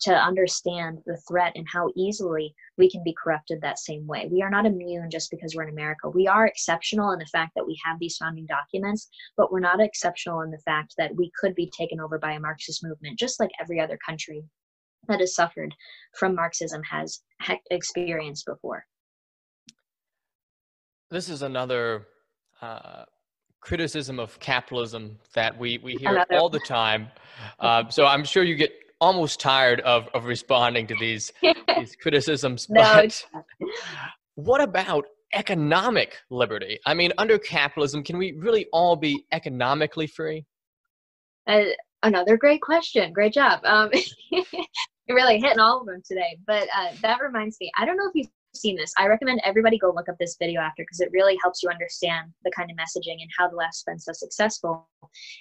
to 0.00 0.14
understand 0.14 0.98
the 1.06 1.16
threat 1.28 1.52
and 1.54 1.66
how 1.72 1.90
easily 1.96 2.54
we 2.76 2.90
can 2.90 3.02
be 3.04 3.14
corrupted 3.22 3.60
that 3.60 3.78
same 3.78 4.06
way. 4.06 4.28
We 4.30 4.42
are 4.42 4.50
not 4.50 4.66
immune 4.66 5.10
just 5.10 5.30
because 5.30 5.54
we're 5.54 5.64
in 5.64 5.68
America. 5.72 6.08
We 6.08 6.26
are 6.26 6.46
exceptional 6.46 7.12
in 7.12 7.18
the 7.18 7.26
fact 7.26 7.52
that 7.54 7.66
we 7.66 7.78
have 7.84 7.98
these 7.98 8.16
founding 8.16 8.46
documents, 8.46 9.08
but 9.36 9.52
we're 9.52 9.60
not 9.60 9.80
exceptional 9.80 10.40
in 10.40 10.50
the 10.50 10.58
fact 10.58 10.94
that 10.98 11.14
we 11.14 11.30
could 11.38 11.54
be 11.54 11.70
taken 11.76 12.00
over 12.00 12.18
by 12.18 12.32
a 12.32 12.40
Marxist 12.40 12.82
movement, 12.82 13.18
just 13.18 13.38
like 13.38 13.51
every 13.60 13.80
other 13.80 13.98
country 14.04 14.44
that 15.08 15.20
has 15.20 15.34
suffered 15.34 15.74
from 16.18 16.34
Marxism 16.34 16.82
has 16.90 17.20
experienced 17.70 18.46
before. 18.46 18.84
This 21.10 21.28
is 21.28 21.42
another 21.42 22.06
uh, 22.60 23.04
criticism 23.60 24.18
of 24.18 24.38
capitalism 24.40 25.18
that 25.34 25.58
we, 25.58 25.78
we 25.78 25.94
hear 25.94 26.10
another. 26.10 26.36
all 26.36 26.48
the 26.48 26.60
time. 26.60 27.08
Uh, 27.58 27.88
so 27.88 28.06
I'm 28.06 28.24
sure 28.24 28.44
you 28.44 28.54
get 28.54 28.72
almost 29.00 29.40
tired 29.40 29.80
of, 29.80 30.08
of 30.14 30.24
responding 30.24 30.86
to 30.86 30.94
these, 31.00 31.32
these 31.76 31.96
criticisms. 31.96 32.66
But 32.68 33.24
what 34.36 34.60
about 34.60 35.04
economic 35.34 36.16
liberty? 36.30 36.78
I 36.86 36.94
mean, 36.94 37.12
under 37.18 37.38
capitalism, 37.38 38.02
can 38.02 38.16
we 38.16 38.32
really 38.32 38.66
all 38.72 38.96
be 38.96 39.24
economically 39.32 40.06
free? 40.06 40.44
Uh, 41.46 41.64
another 42.02 42.36
great 42.36 42.60
question. 42.60 43.12
Great 43.12 43.32
job. 43.32 43.60
Um, 43.64 43.90
you're 44.30 45.16
really 45.16 45.40
hitting 45.40 45.60
all 45.60 45.80
of 45.80 45.86
them 45.86 46.02
today. 46.06 46.38
But 46.46 46.68
uh, 46.76 46.92
that 47.02 47.20
reminds 47.20 47.58
me, 47.60 47.70
I 47.76 47.84
don't 47.84 47.96
know 47.96 48.06
if 48.06 48.12
you've 48.14 48.28
seen 48.54 48.76
this, 48.76 48.92
I 48.98 49.06
recommend 49.06 49.40
everybody 49.44 49.78
go 49.78 49.92
look 49.94 50.08
up 50.08 50.16
this 50.18 50.36
video 50.38 50.60
after 50.60 50.82
because 50.82 51.00
it 51.00 51.10
really 51.12 51.38
helps 51.42 51.62
you 51.62 51.70
understand 51.70 52.32
the 52.44 52.52
kind 52.54 52.70
of 52.70 52.76
messaging 52.76 53.20
and 53.20 53.30
how 53.36 53.48
the 53.48 53.56
left's 53.56 53.82
been 53.84 53.98
so 53.98 54.12
successful. 54.12 54.88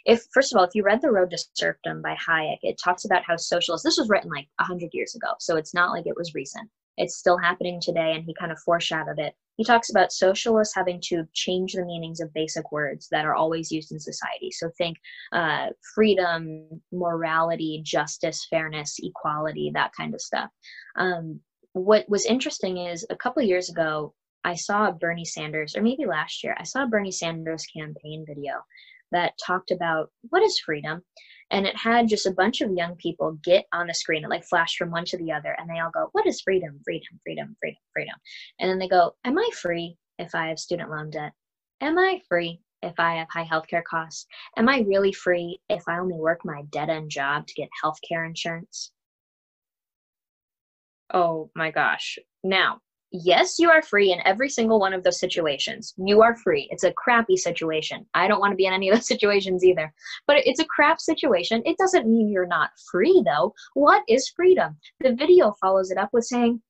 If 0.05 0.25
first 0.33 0.53
of 0.53 0.57
all, 0.57 0.63
if 0.63 0.75
you 0.75 0.83
read 0.83 1.01
The 1.01 1.11
Road 1.11 1.31
to 1.31 1.45
Serfdom 1.53 2.01
by 2.01 2.15
Hayek, 2.15 2.59
it 2.61 2.79
talks 2.83 3.05
about 3.05 3.23
how 3.25 3.35
socialists. 3.35 3.85
This 3.85 3.97
was 3.97 4.09
written 4.09 4.29
like 4.29 4.47
hundred 4.59 4.89
years 4.93 5.15
ago, 5.15 5.33
so 5.39 5.57
it's 5.57 5.73
not 5.73 5.91
like 5.91 6.07
it 6.07 6.17
was 6.17 6.33
recent. 6.33 6.69
It's 6.97 7.17
still 7.17 7.37
happening 7.37 7.79
today, 7.81 8.13
and 8.13 8.23
he 8.23 8.33
kind 8.39 8.51
of 8.51 8.59
foreshadowed 8.59 9.19
it. 9.19 9.33
He 9.57 9.63
talks 9.63 9.89
about 9.89 10.11
socialists 10.11 10.75
having 10.75 10.99
to 11.03 11.23
change 11.33 11.73
the 11.73 11.85
meanings 11.85 12.19
of 12.19 12.33
basic 12.33 12.71
words 12.71 13.07
that 13.11 13.25
are 13.25 13.35
always 13.35 13.71
used 13.71 13.91
in 13.91 13.99
society. 13.99 14.49
So 14.51 14.69
think 14.77 14.97
uh, 15.33 15.67
freedom, 15.93 16.81
morality, 16.91 17.81
justice, 17.83 18.47
fairness, 18.49 18.97
equality, 19.01 19.71
that 19.73 19.91
kind 19.95 20.13
of 20.13 20.21
stuff. 20.21 20.49
Um, 20.95 21.39
what 21.73 22.09
was 22.09 22.25
interesting 22.25 22.77
is 22.77 23.05
a 23.09 23.15
couple 23.15 23.43
years 23.43 23.69
ago, 23.69 24.13
I 24.43 24.55
saw 24.55 24.91
Bernie 24.91 25.25
Sanders, 25.25 25.75
or 25.75 25.81
maybe 25.81 26.05
last 26.05 26.43
year, 26.43 26.55
I 26.57 26.63
saw 26.63 26.83
a 26.83 26.87
Bernie 26.87 27.11
Sanders 27.11 27.65
campaign 27.65 28.25
video 28.27 28.53
that 29.11 29.33
talked 29.45 29.71
about 29.71 30.09
what 30.29 30.41
is 30.41 30.59
freedom. 30.59 31.03
And 31.51 31.67
it 31.67 31.75
had 31.75 32.07
just 32.07 32.25
a 32.25 32.31
bunch 32.31 32.61
of 32.61 32.71
young 32.71 32.95
people 32.95 33.37
get 33.43 33.65
on 33.73 33.87
the 33.87 33.93
screen. 33.93 34.23
It 34.23 34.29
like 34.29 34.45
flashed 34.45 34.77
from 34.77 34.89
one 34.89 35.05
to 35.05 35.17
the 35.17 35.31
other, 35.31 35.55
and 35.57 35.69
they 35.69 35.79
all 35.79 35.91
go, 35.91 36.09
What 36.13 36.25
is 36.25 36.41
freedom? 36.41 36.79
Freedom, 36.83 37.19
freedom, 37.23 37.55
freedom, 37.59 37.81
freedom. 37.93 38.15
And 38.59 38.69
then 38.69 38.79
they 38.79 38.87
go, 38.87 39.15
Am 39.25 39.37
I 39.37 39.49
free 39.53 39.97
if 40.17 40.33
I 40.33 40.47
have 40.47 40.59
student 40.59 40.89
loan 40.89 41.09
debt? 41.09 41.33
Am 41.81 41.97
I 41.99 42.21
free 42.27 42.61
if 42.81 42.99
I 42.99 43.15
have 43.15 43.27
high 43.31 43.45
healthcare 43.45 43.83
costs? 43.83 44.25
Am 44.57 44.69
I 44.69 44.79
really 44.87 45.11
free 45.11 45.59
if 45.69 45.83
I 45.87 45.99
only 45.99 46.17
work 46.17 46.39
my 46.45 46.63
dead 46.71 46.89
end 46.89 47.11
job 47.11 47.47
to 47.47 47.53
get 47.53 47.69
healthcare 47.83 48.25
insurance? 48.25 48.91
Oh 51.13 51.51
my 51.55 51.71
gosh. 51.71 52.17
Now, 52.43 52.79
yes, 53.11 53.59
you 53.59 53.69
are 53.69 53.81
free 53.81 54.11
in 54.11 54.19
every 54.25 54.49
single 54.49 54.79
one 54.79 54.93
of 54.93 55.03
those 55.03 55.19
situations. 55.19 55.93
You 55.97 56.21
are 56.21 56.35
free. 56.35 56.67
It's 56.71 56.83
a 56.83 56.93
crappy 56.93 57.37
situation. 57.37 58.05
I 58.13 58.27
don't 58.27 58.39
want 58.39 58.51
to 58.51 58.57
be 58.57 58.65
in 58.65 58.73
any 58.73 58.89
of 58.89 58.95
those 58.95 59.07
situations 59.15 59.63
either. 59.63 59.93
But 60.27 60.37
it's 60.45 60.59
a 60.59 60.65
crap 60.65 60.99
situation. 60.99 61.61
It 61.65 61.77
doesn't 61.77 62.07
mean 62.07 62.29
you're 62.29 62.47
not 62.47 62.71
free, 62.91 63.23
though. 63.25 63.53
What 63.73 64.03
is 64.07 64.31
freedom? 64.35 64.77
The 65.01 65.13
video 65.13 65.53
follows 65.61 65.91
it 65.91 65.97
up 65.97 66.09
with 66.13 66.25
saying, 66.25 66.61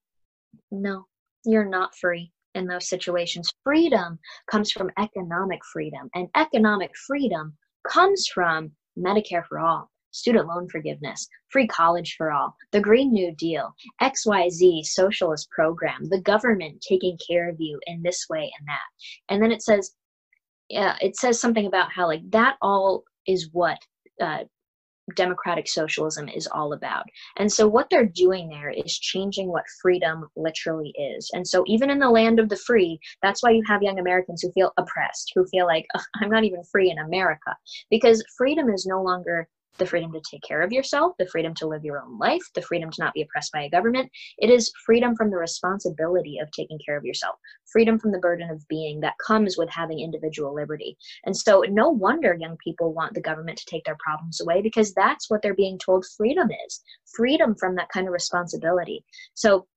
no, 0.72 1.06
you're 1.46 1.70
not 1.70 1.96
free 1.96 2.32
in 2.56 2.68
those 2.68 2.90
situations. 2.90 3.52
Freedom 3.64 4.20
comes 4.50 4.72
from 4.72 4.92
economic 5.00 5.60
freedom, 5.72 6.10
and 6.16 6.28
economic 6.36 6.92
freedom 7.08 7.58
comes 7.88 8.28
from 8.28 8.72
Medicare 8.98 9.46
for 9.48 9.60
all 9.60 9.90
student 10.12 10.48
loan 10.48 10.68
forgiveness, 10.70 11.28
free 11.50 11.68
college 11.68 12.16
for 12.18 12.32
all, 12.32 12.56
the 12.72 12.80
Green 12.80 13.12
New 13.12 13.34
Deal, 13.36 13.74
XYZ 14.02 14.86
socialist 14.86 15.50
program, 15.50 16.08
the 16.10 16.22
government 16.22 16.84
taking 16.88 17.18
care 17.28 17.50
of 17.50 17.56
you 17.60 17.80
in 17.88 18.02
this 18.04 18.26
way 18.30 18.52
and 18.60 18.68
that. 18.68 19.34
And 19.34 19.42
then 19.42 19.52
it 19.52 19.62
says, 19.62 19.92
yeah, 20.70 20.96
it 21.02 21.18
says 21.18 21.40
something 21.40 21.66
about 21.66 21.92
how 21.92 22.08
like 22.08 22.22
that 22.32 22.56
all 22.62 23.04
is 23.28 23.50
what 23.52 23.78
uh, 24.22 24.44
democratic 25.16 25.68
socialism 25.68 26.30
is 26.30 26.48
all 26.48 26.74
about. 26.74 27.06
And 27.38 27.52
so 27.52 27.68
what 27.68 27.88
they're 27.90 28.06
doing 28.06 28.50
there 28.50 28.70
is 28.70 28.98
changing 28.98 29.50
what 29.50 29.64
freedom 29.82 30.28
literally 30.36 30.94
is. 30.98 31.30
And 31.34 31.48
so 31.48 31.64
even 31.68 31.90
in 31.90 32.00
the 32.00 32.10
land 32.10 32.40
of 32.40 32.50
the 32.50 32.58
free, 32.58 33.00
that's 33.22 33.44
why 33.44 33.52
you 33.52 33.64
have 33.68 33.84
young 33.84 34.00
Americans 34.00 34.42
who 34.42 34.52
feel 34.54 34.72
oppressed, 34.78 35.32
who 35.36 35.46
feel 35.48 35.66
like 35.66 35.86
I'm 36.22 36.30
not 36.30 36.44
even 36.44 36.64
free 36.64 36.90
in 36.90 37.00
America 37.00 37.56
because 37.90 38.24
freedom 38.38 38.70
is 38.70 38.86
no 38.86 39.02
longer 39.02 39.48
the 39.78 39.86
freedom 39.86 40.12
to 40.12 40.22
take 40.30 40.42
care 40.44 40.62
of 40.62 40.72
yourself, 40.72 41.14
the 41.18 41.28
freedom 41.28 41.54
to 41.56 41.68
live 41.68 41.84
your 41.84 42.02
own 42.02 42.18
life, 42.18 42.42
the 42.56 42.62
freedom 42.62 42.92
to 42.92 43.02
not 43.02 43.14
be 43.14 43.22
oppressed 43.22 43.52
by 43.52 43.64
a 43.64 43.70
government. 43.70 44.12
It 44.38 44.50
is 44.50 44.72
freedom 44.86 45.16
from 45.16 45.32
the 45.32 45.38
responsibility 45.38 46.40
of 46.40 46.52
taking 46.52 46.80
care 46.86 46.98
of 46.98 47.06
yourself, 47.06 47.36
freedom 47.72 47.98
from 47.98 48.12
the 48.12 48.20
burden 48.20 48.50
of 48.50 48.68
being 48.68 49.00
that 49.02 49.18
comes 49.26 49.58
with 49.58 49.70
having 49.70 50.00
individual 50.00 50.54
liberty. 50.54 50.98
And 51.26 51.36
so, 51.36 51.64
no 51.70 51.90
wonder 51.90 52.38
young 52.40 52.58
people 52.64 52.94
want 52.94 53.14
the 53.14 53.22
government 53.22 53.58
to 53.60 53.66
take 53.66 53.84
their 53.86 53.98
problems 54.00 54.42
away 54.42 54.62
because 54.62 54.94
that's 54.94 55.30
what 55.30 55.42
they're 55.42 55.54
being 55.54 55.80
told 55.80 56.06
freedom 56.18 56.50
is 56.66 56.82
freedom 57.06 57.56
from 57.56 57.76
that 57.76 57.90
kind 57.90 58.08
of 58.08 58.14
responsibility. 58.14 59.04
So, 59.34 59.68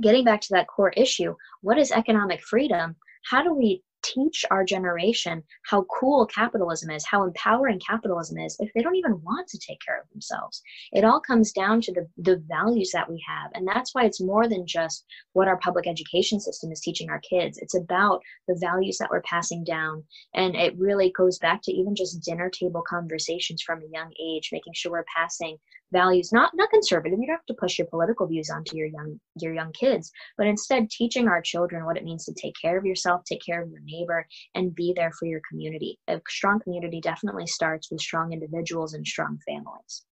getting 0.00 0.24
back 0.24 0.40
to 0.42 0.48
that 0.52 0.68
core 0.68 0.92
issue, 0.96 1.34
what 1.62 1.78
is 1.78 1.90
economic 1.90 2.42
freedom? 2.42 2.96
How 3.28 3.42
do 3.42 3.52
we 3.52 3.82
teach 4.02 4.44
our 4.50 4.64
generation 4.64 5.42
how 5.64 5.84
cool 5.84 6.26
capitalism 6.26 6.90
is, 6.90 7.04
how 7.06 7.24
empowering 7.24 7.80
capitalism 7.80 8.38
is, 8.38 8.56
if 8.60 8.70
they 8.74 8.82
don't 8.82 8.96
even 8.96 9.20
want 9.22 9.48
to 9.48 9.58
take 9.58 9.80
care 9.84 10.00
of 10.00 10.08
themselves. 10.10 10.62
It 10.92 11.04
all 11.04 11.20
comes 11.20 11.52
down 11.52 11.80
to 11.82 11.92
the, 11.92 12.08
the 12.18 12.42
values 12.48 12.90
that 12.92 13.08
we 13.08 13.22
have. 13.26 13.50
And 13.54 13.66
that's 13.66 13.94
why 13.94 14.04
it's 14.04 14.20
more 14.20 14.48
than 14.48 14.66
just 14.66 15.04
what 15.32 15.48
our 15.48 15.58
public 15.58 15.86
education 15.86 16.40
system 16.40 16.72
is 16.72 16.80
teaching 16.80 17.10
our 17.10 17.20
kids. 17.20 17.58
It's 17.58 17.74
about 17.76 18.22
the 18.46 18.56
values 18.60 18.98
that 18.98 19.10
we're 19.10 19.22
passing 19.22 19.64
down. 19.64 20.04
And 20.34 20.54
it 20.54 20.78
really 20.78 21.12
goes 21.16 21.38
back 21.38 21.60
to 21.62 21.72
even 21.72 21.94
just 21.94 22.22
dinner 22.22 22.50
table 22.50 22.82
conversations 22.86 23.62
from 23.62 23.82
a 23.82 23.92
young 23.92 24.12
age, 24.22 24.50
making 24.52 24.74
sure 24.74 24.92
we're 24.92 25.04
passing 25.14 25.58
values 25.92 26.32
not 26.32 26.50
not 26.54 26.70
conservative 26.70 27.18
you 27.18 27.26
don't 27.26 27.36
have 27.36 27.46
to 27.46 27.54
push 27.54 27.78
your 27.78 27.86
political 27.86 28.26
views 28.26 28.50
onto 28.50 28.76
your 28.76 28.88
young 28.88 29.18
your 29.40 29.54
young 29.54 29.72
kids 29.72 30.10
but 30.36 30.46
instead 30.46 30.88
teaching 30.90 31.28
our 31.28 31.40
children 31.40 31.84
what 31.84 31.96
it 31.96 32.04
means 32.04 32.24
to 32.24 32.34
take 32.34 32.54
care 32.60 32.76
of 32.76 32.84
yourself 32.84 33.22
take 33.24 33.40
care 33.44 33.62
of 33.62 33.70
your 33.70 33.80
neighbor 33.84 34.26
and 34.54 34.74
be 34.74 34.92
there 34.94 35.12
for 35.12 35.26
your 35.26 35.40
community. 35.48 35.98
A 36.08 36.20
strong 36.28 36.60
community 36.60 37.00
definitely 37.00 37.46
starts 37.46 37.90
with 37.90 38.00
strong 38.00 38.32
individuals 38.32 38.94
and 38.94 39.06
strong 39.06 39.38
families. 39.46 40.04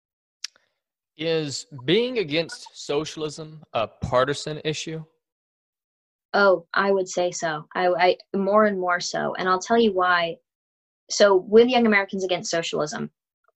Is 1.16 1.66
being 1.84 2.18
against 2.18 2.68
socialism 2.74 3.62
a 3.72 3.86
partisan 3.86 4.60
issue? 4.64 5.02
Oh 6.34 6.66
i 6.74 6.90
would 6.90 7.08
say 7.08 7.30
so. 7.30 7.66
I, 7.74 7.88
I 7.88 8.16
more 8.36 8.66
and 8.66 8.78
more 8.78 9.00
so. 9.00 9.34
And 9.38 9.48
i'll 9.48 9.60
tell 9.60 9.78
you 9.78 9.92
why. 9.92 10.36
So 11.10 11.36
with 11.36 11.68
young 11.68 11.86
americans 11.86 12.24
against 12.24 12.50
socialism 12.50 13.10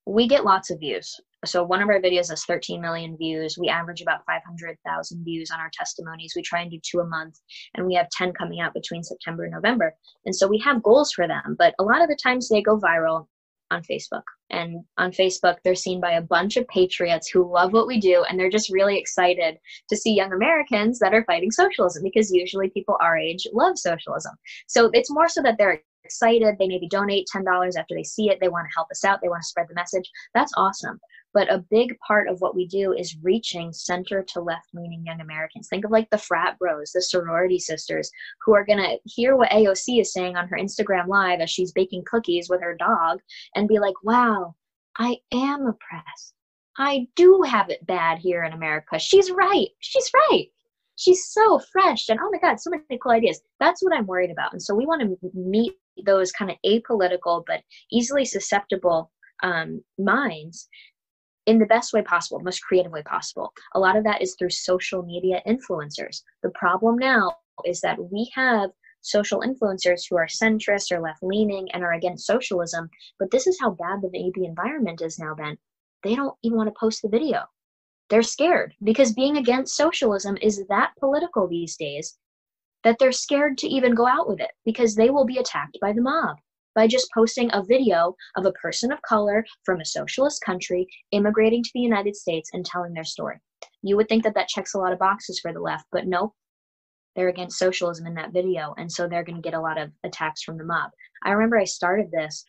we 0.07 0.27
get 0.27 0.43
lots 0.43 0.71
of 0.71 0.79
views 0.79 1.19
so 1.45 1.63
one 1.63 1.81
of 1.81 1.89
our 1.89 1.99
videos 1.99 2.29
has 2.29 2.45
13 2.45 2.81
million 2.81 3.17
views. 3.17 3.57
We 3.59 3.69
average 3.69 4.01
about 4.01 4.25
500,000 4.25 5.23
views 5.23 5.51
on 5.51 5.59
our 5.59 5.71
testimonies. 5.73 6.33
We 6.35 6.41
try 6.41 6.61
and 6.61 6.71
do 6.71 6.79
two 6.83 6.99
a 6.99 7.05
month, 7.05 7.39
and 7.75 7.85
we 7.85 7.95
have 7.95 8.09
10 8.09 8.33
coming 8.33 8.61
out 8.61 8.73
between 8.73 9.03
September 9.03 9.43
and 9.43 9.53
November. 9.53 9.95
And 10.25 10.35
so 10.35 10.47
we 10.47 10.59
have 10.59 10.83
goals 10.83 11.11
for 11.11 11.27
them, 11.27 11.55
but 11.57 11.73
a 11.79 11.83
lot 11.83 12.01
of 12.01 12.09
the 12.09 12.17
times 12.21 12.47
they 12.47 12.61
go 12.61 12.79
viral 12.79 13.27
on 13.71 13.81
Facebook. 13.83 14.23
And 14.49 14.83
on 14.97 15.11
Facebook, 15.11 15.57
they're 15.63 15.75
seen 15.75 16.01
by 16.01 16.11
a 16.11 16.21
bunch 16.21 16.57
of 16.57 16.67
patriots 16.67 17.29
who 17.29 17.51
love 17.51 17.73
what 17.73 17.87
we 17.87 17.99
do, 17.99 18.23
and 18.29 18.37
they're 18.37 18.49
just 18.49 18.71
really 18.71 18.97
excited 18.97 19.57
to 19.89 19.95
see 19.95 20.13
young 20.13 20.33
Americans 20.33 20.99
that 20.99 21.13
are 21.13 21.23
fighting 21.23 21.51
socialism 21.51 22.03
because 22.03 22.31
usually 22.31 22.69
people 22.69 22.97
our 22.99 23.17
age 23.17 23.47
love 23.53 23.79
socialism. 23.79 24.33
So 24.67 24.89
it's 24.93 25.09
more 25.09 25.29
so 25.29 25.41
that 25.41 25.57
they're 25.57 25.81
excited. 26.03 26.55
They 26.57 26.67
maybe 26.67 26.87
donate 26.87 27.27
$10 27.33 27.45
after 27.77 27.95
they 27.95 28.03
see 28.03 28.29
it. 28.29 28.39
They 28.39 28.49
want 28.49 28.65
to 28.67 28.73
help 28.75 28.89
us 28.91 29.03
out. 29.03 29.19
They 29.21 29.29
want 29.29 29.41
to 29.43 29.47
spread 29.47 29.67
the 29.69 29.75
message. 29.75 30.09
That's 30.33 30.53
awesome. 30.57 30.99
But 31.33 31.51
a 31.51 31.63
big 31.69 31.97
part 32.05 32.27
of 32.27 32.41
what 32.41 32.55
we 32.55 32.67
do 32.67 32.93
is 32.93 33.17
reaching 33.21 33.71
center 33.71 34.21
to 34.33 34.41
left 34.41 34.67
leaning 34.73 35.05
young 35.05 35.21
Americans. 35.21 35.69
Think 35.69 35.85
of 35.85 35.91
like 35.91 36.09
the 36.09 36.17
frat 36.17 36.59
bros, 36.59 36.91
the 36.91 37.01
sorority 37.01 37.57
sisters 37.57 38.11
who 38.45 38.53
are 38.53 38.65
going 38.65 38.79
to 38.79 38.97
hear 39.05 39.37
what 39.37 39.49
AOC 39.49 40.01
is 40.01 40.11
saying 40.11 40.35
on 40.35 40.47
her 40.49 40.57
Instagram 40.57 41.07
live 41.07 41.39
as 41.39 41.49
she's 41.49 41.71
baking 41.71 42.03
cookies 42.05 42.49
with 42.49 42.61
her 42.61 42.75
dog 42.75 43.19
and 43.55 43.67
be 43.67 43.79
like, 43.79 43.95
wow, 44.03 44.55
I 44.97 45.17
am 45.33 45.67
oppressed. 45.67 46.33
I 46.77 47.07
do 47.15 47.41
have 47.47 47.69
it 47.69 47.85
bad 47.85 48.19
here 48.19 48.43
in 48.43 48.53
America. 48.53 48.99
She's 48.99 49.31
right. 49.31 49.67
She's 49.79 50.09
right. 50.29 50.47
She's 50.97 51.27
so 51.27 51.59
fresh 51.71 52.09
and 52.09 52.19
oh 52.21 52.29
my 52.31 52.39
God, 52.39 52.59
so 52.59 52.69
many 52.69 52.83
cool 53.01 53.11
ideas. 53.11 53.41
That's 53.59 53.81
what 53.81 53.95
I'm 53.95 54.05
worried 54.05 54.31
about. 54.31 54.51
And 54.51 54.61
so 54.61 54.75
we 54.75 54.85
want 54.85 55.01
to 55.01 55.17
meet 55.33 55.73
those 56.05 56.31
kind 56.31 56.51
of 56.51 56.57
apolitical 56.65 57.43
but 57.45 57.61
easily 57.91 58.25
susceptible 58.25 59.11
um, 59.43 59.83
minds 59.97 60.67
in 61.47 61.57
the 61.57 61.65
best 61.65 61.93
way 61.93 62.01
possible, 62.01 62.39
most 62.39 62.63
creative 62.63 62.91
way 62.91 63.03
possible. 63.03 63.51
A 63.73 63.79
lot 63.79 63.97
of 63.97 64.03
that 64.03 64.21
is 64.21 64.35
through 64.35 64.51
social 64.51 65.03
media 65.03 65.41
influencers. 65.47 66.21
The 66.43 66.51
problem 66.51 66.97
now 66.97 67.35
is 67.65 67.81
that 67.81 67.97
we 68.11 68.31
have 68.35 68.69
social 69.01 69.41
influencers 69.41 70.03
who 70.09 70.17
are 70.17 70.27
centrist 70.27 70.91
or 70.91 71.01
left 71.01 71.23
leaning 71.23 71.67
and 71.71 71.83
are 71.83 71.93
against 71.93 72.27
socialism, 72.27 72.89
but 73.19 73.31
this 73.31 73.47
is 73.47 73.57
how 73.59 73.71
bad 73.71 74.01
the 74.01 74.09
maybe 74.11 74.45
environment 74.45 75.01
is 75.01 75.17
now, 75.17 75.33
Ben. 75.33 75.57
They 76.03 76.15
don't 76.15 76.37
even 76.43 76.57
want 76.57 76.67
to 76.67 76.79
post 76.79 77.01
the 77.01 77.09
video. 77.09 77.45
They're 78.09 78.23
scared 78.23 78.75
because 78.83 79.13
being 79.13 79.37
against 79.37 79.75
socialism 79.75 80.37
is 80.41 80.63
that 80.69 80.91
political 80.99 81.47
these 81.47 81.77
days 81.77 82.17
that 82.83 82.97
they're 82.99 83.11
scared 83.11 83.57
to 83.59 83.67
even 83.67 83.95
go 83.95 84.07
out 84.07 84.27
with 84.27 84.39
it 84.39 84.51
because 84.65 84.95
they 84.95 85.09
will 85.09 85.25
be 85.25 85.37
attacked 85.37 85.77
by 85.81 85.93
the 85.93 86.01
mob 86.01 86.37
by 86.75 86.87
just 86.87 87.09
posting 87.13 87.49
a 87.53 87.63
video 87.63 88.15
of 88.37 88.45
a 88.45 88.51
person 88.53 88.91
of 88.91 89.01
color 89.01 89.45
from 89.65 89.81
a 89.81 89.85
socialist 89.85 90.41
country 90.45 90.87
immigrating 91.11 91.63
to 91.63 91.71
the 91.73 91.81
United 91.81 92.15
States 92.15 92.49
and 92.53 92.65
telling 92.65 92.93
their 92.93 93.03
story. 93.03 93.37
You 93.83 93.97
would 93.97 94.07
think 94.07 94.23
that 94.23 94.35
that 94.35 94.47
checks 94.47 94.73
a 94.73 94.77
lot 94.77 94.93
of 94.93 94.99
boxes 94.99 95.39
for 95.39 95.53
the 95.53 95.59
left, 95.59 95.85
but 95.91 96.07
nope. 96.07 96.33
They're 97.15 97.27
against 97.27 97.59
socialism 97.59 98.07
in 98.07 98.13
that 98.13 98.31
video, 98.31 98.73
and 98.77 98.89
so 98.89 99.07
they're 99.07 99.23
going 99.23 99.35
to 99.35 99.41
get 99.41 99.53
a 99.53 99.59
lot 99.59 99.77
of 99.77 99.91
attacks 100.05 100.43
from 100.43 100.57
the 100.57 100.63
mob. 100.63 100.91
I 101.23 101.31
remember 101.31 101.59
I 101.59 101.65
started 101.65 102.09
this 102.09 102.45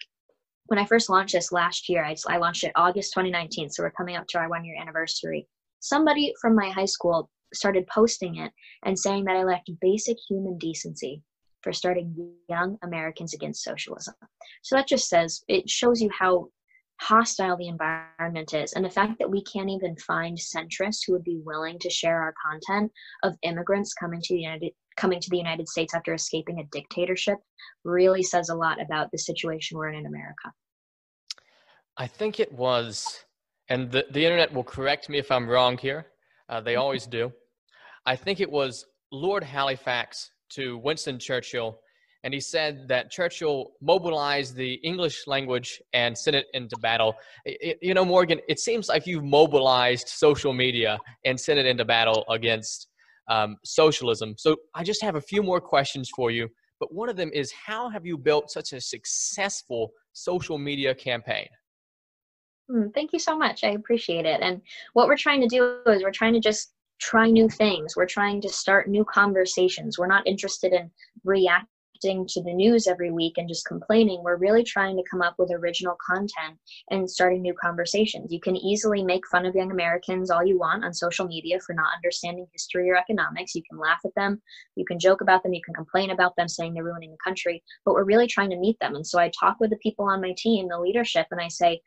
when 0.66 0.78
I 0.78 0.86
first 0.86 1.10
launched 1.10 1.34
this 1.34 1.50
last 1.50 1.88
year. 1.88 2.04
I, 2.04 2.14
I 2.28 2.36
launched 2.36 2.62
it 2.62 2.72
August 2.76 3.12
2019, 3.12 3.70
so 3.70 3.82
we're 3.82 3.90
coming 3.90 4.16
up 4.16 4.26
to 4.28 4.38
our 4.38 4.48
one 4.48 4.64
year 4.64 4.76
anniversary. 4.80 5.48
Somebody 5.80 6.32
from 6.40 6.54
my 6.54 6.70
high 6.70 6.84
school 6.84 7.28
started 7.52 7.86
posting 7.86 8.36
it 8.36 8.52
and 8.84 8.98
saying 8.98 9.24
that 9.24 9.36
I 9.36 9.44
lacked 9.44 9.70
basic 9.80 10.16
human 10.28 10.58
decency 10.58 11.22
for 11.62 11.72
starting 11.72 12.34
young 12.48 12.76
Americans 12.82 13.34
against 13.34 13.62
socialism. 13.62 14.14
So 14.62 14.76
that 14.76 14.88
just 14.88 15.08
says, 15.08 15.42
it 15.48 15.68
shows 15.68 16.00
you 16.00 16.10
how 16.16 16.48
hostile 17.00 17.56
the 17.56 17.68
environment 17.68 18.54
is 18.54 18.72
and 18.74 18.84
the 18.84 18.90
fact 18.90 19.18
that 19.18 19.30
we 19.30 19.42
can't 19.42 19.70
even 19.70 19.96
find 19.96 20.38
centrists 20.38 21.00
who 21.04 21.12
would 21.12 21.24
be 21.24 21.40
willing 21.44 21.78
to 21.80 21.90
share 21.90 22.20
our 22.20 22.34
content 22.44 22.92
of 23.24 23.34
immigrants 23.42 23.92
coming 23.94 24.20
to 24.22 24.34
the 24.34 24.40
United 24.40 24.72
coming 24.96 25.18
to 25.18 25.30
the 25.30 25.38
United 25.38 25.66
States 25.68 25.94
after 25.94 26.12
escaping 26.12 26.60
a 26.60 26.64
dictatorship 26.70 27.38
really 27.82 28.22
says 28.22 28.50
a 28.50 28.54
lot 28.54 28.80
about 28.80 29.10
the 29.10 29.18
situation 29.18 29.78
we're 29.78 29.88
in 29.88 29.98
in 29.98 30.06
America. 30.06 30.52
I 31.96 32.06
think 32.06 32.40
it 32.40 32.52
was, 32.52 33.24
and 33.68 33.90
the, 33.90 34.04
the 34.10 34.24
internet 34.24 34.52
will 34.52 34.64
correct 34.64 35.08
me 35.08 35.18
if 35.18 35.30
I'm 35.30 35.48
wrong 35.48 35.78
here. 35.78 36.06
Uh, 36.48 36.60
they 36.60 36.74
mm-hmm. 36.74 36.82
always 36.82 37.06
do. 37.06 37.32
I 38.06 38.16
think 38.16 38.40
it 38.40 38.50
was 38.50 38.86
Lord 39.10 39.44
Halifax 39.44 40.30
to 40.50 40.78
Winston 40.78 41.18
Churchill, 41.18 41.78
and 42.24 42.32
he 42.32 42.40
said 42.40 42.86
that 42.88 43.10
Churchill 43.10 43.72
mobilized 43.80 44.54
the 44.54 44.74
English 44.74 45.26
language 45.26 45.80
and 45.92 46.16
sent 46.16 46.36
it 46.36 46.46
into 46.54 46.76
battle. 46.78 47.14
It, 47.44 47.78
you 47.82 47.94
know, 47.94 48.04
Morgan, 48.04 48.40
it 48.48 48.60
seems 48.60 48.88
like 48.88 49.06
you've 49.06 49.24
mobilized 49.24 50.08
social 50.08 50.52
media 50.52 50.98
and 51.24 51.38
sent 51.38 51.58
it 51.58 51.66
into 51.66 51.84
battle 51.84 52.24
against 52.28 52.88
um, 53.28 53.56
socialism. 53.64 54.34
So 54.38 54.56
I 54.74 54.84
just 54.84 55.02
have 55.02 55.16
a 55.16 55.20
few 55.20 55.42
more 55.42 55.60
questions 55.60 56.10
for 56.14 56.30
you. 56.30 56.48
But 56.78 56.92
one 56.92 57.08
of 57.08 57.16
them 57.16 57.30
is 57.32 57.52
how 57.52 57.88
have 57.90 58.04
you 58.04 58.18
built 58.18 58.50
such 58.50 58.72
a 58.72 58.80
successful 58.80 59.92
social 60.12 60.58
media 60.58 60.94
campaign? 60.94 61.46
Hmm, 62.68 62.88
thank 62.94 63.12
you 63.12 63.18
so 63.18 63.36
much. 63.36 63.64
I 63.64 63.70
appreciate 63.70 64.26
it. 64.26 64.40
And 64.42 64.60
what 64.92 65.06
we're 65.06 65.16
trying 65.16 65.40
to 65.42 65.46
do 65.46 65.78
is 65.86 66.02
we're 66.02 66.10
trying 66.10 66.34
to 66.34 66.40
just 66.40 66.72
try 67.02 67.28
new 67.28 67.48
things. 67.48 67.96
We're 67.96 68.06
trying 68.06 68.40
to 68.42 68.48
start 68.48 68.88
new 68.88 69.04
conversations. 69.04 69.98
We're 69.98 70.06
not 70.06 70.26
interested 70.26 70.72
in 70.72 70.90
reacting 71.24 71.66
to 72.02 72.42
the 72.42 72.52
news 72.52 72.88
every 72.88 73.12
week 73.12 73.34
and 73.36 73.48
just 73.48 73.66
complaining. 73.66 74.22
We're 74.24 74.36
really 74.36 74.64
trying 74.64 74.96
to 74.96 75.04
come 75.08 75.22
up 75.22 75.34
with 75.38 75.52
original 75.52 75.96
content 76.04 76.58
and 76.90 77.08
starting 77.08 77.42
new 77.42 77.54
conversations. 77.62 78.32
You 78.32 78.40
can 78.40 78.56
easily 78.56 79.04
make 79.04 79.26
fun 79.28 79.46
of 79.46 79.54
young 79.54 79.70
Americans 79.70 80.30
all 80.30 80.44
you 80.44 80.58
want 80.58 80.84
on 80.84 80.92
social 80.92 81.26
media 81.26 81.60
for 81.60 81.74
not 81.74 81.94
understanding 81.94 82.46
history 82.52 82.90
or 82.90 82.96
economics. 82.96 83.54
You 83.54 83.62
can 83.68 83.78
laugh 83.78 84.00
at 84.04 84.14
them, 84.16 84.42
you 84.74 84.84
can 84.84 84.98
joke 84.98 85.20
about 85.20 85.42
them, 85.42 85.52
you 85.52 85.62
can 85.64 85.74
complain 85.74 86.10
about 86.10 86.34
them 86.36 86.48
saying 86.48 86.74
they're 86.74 86.84
ruining 86.84 87.12
the 87.12 87.18
country, 87.24 87.62
but 87.84 87.94
we're 87.94 88.04
really 88.04 88.26
trying 88.26 88.50
to 88.50 88.58
meet 88.58 88.78
them. 88.80 88.96
And 88.96 89.06
so 89.06 89.20
I 89.20 89.30
talk 89.38 89.58
with 89.60 89.70
the 89.70 89.76
people 89.76 90.04
on 90.06 90.20
my 90.20 90.34
team, 90.36 90.68
the 90.68 90.80
leadership, 90.80 91.26
and 91.30 91.40
I 91.40 91.48
say, 91.48 91.80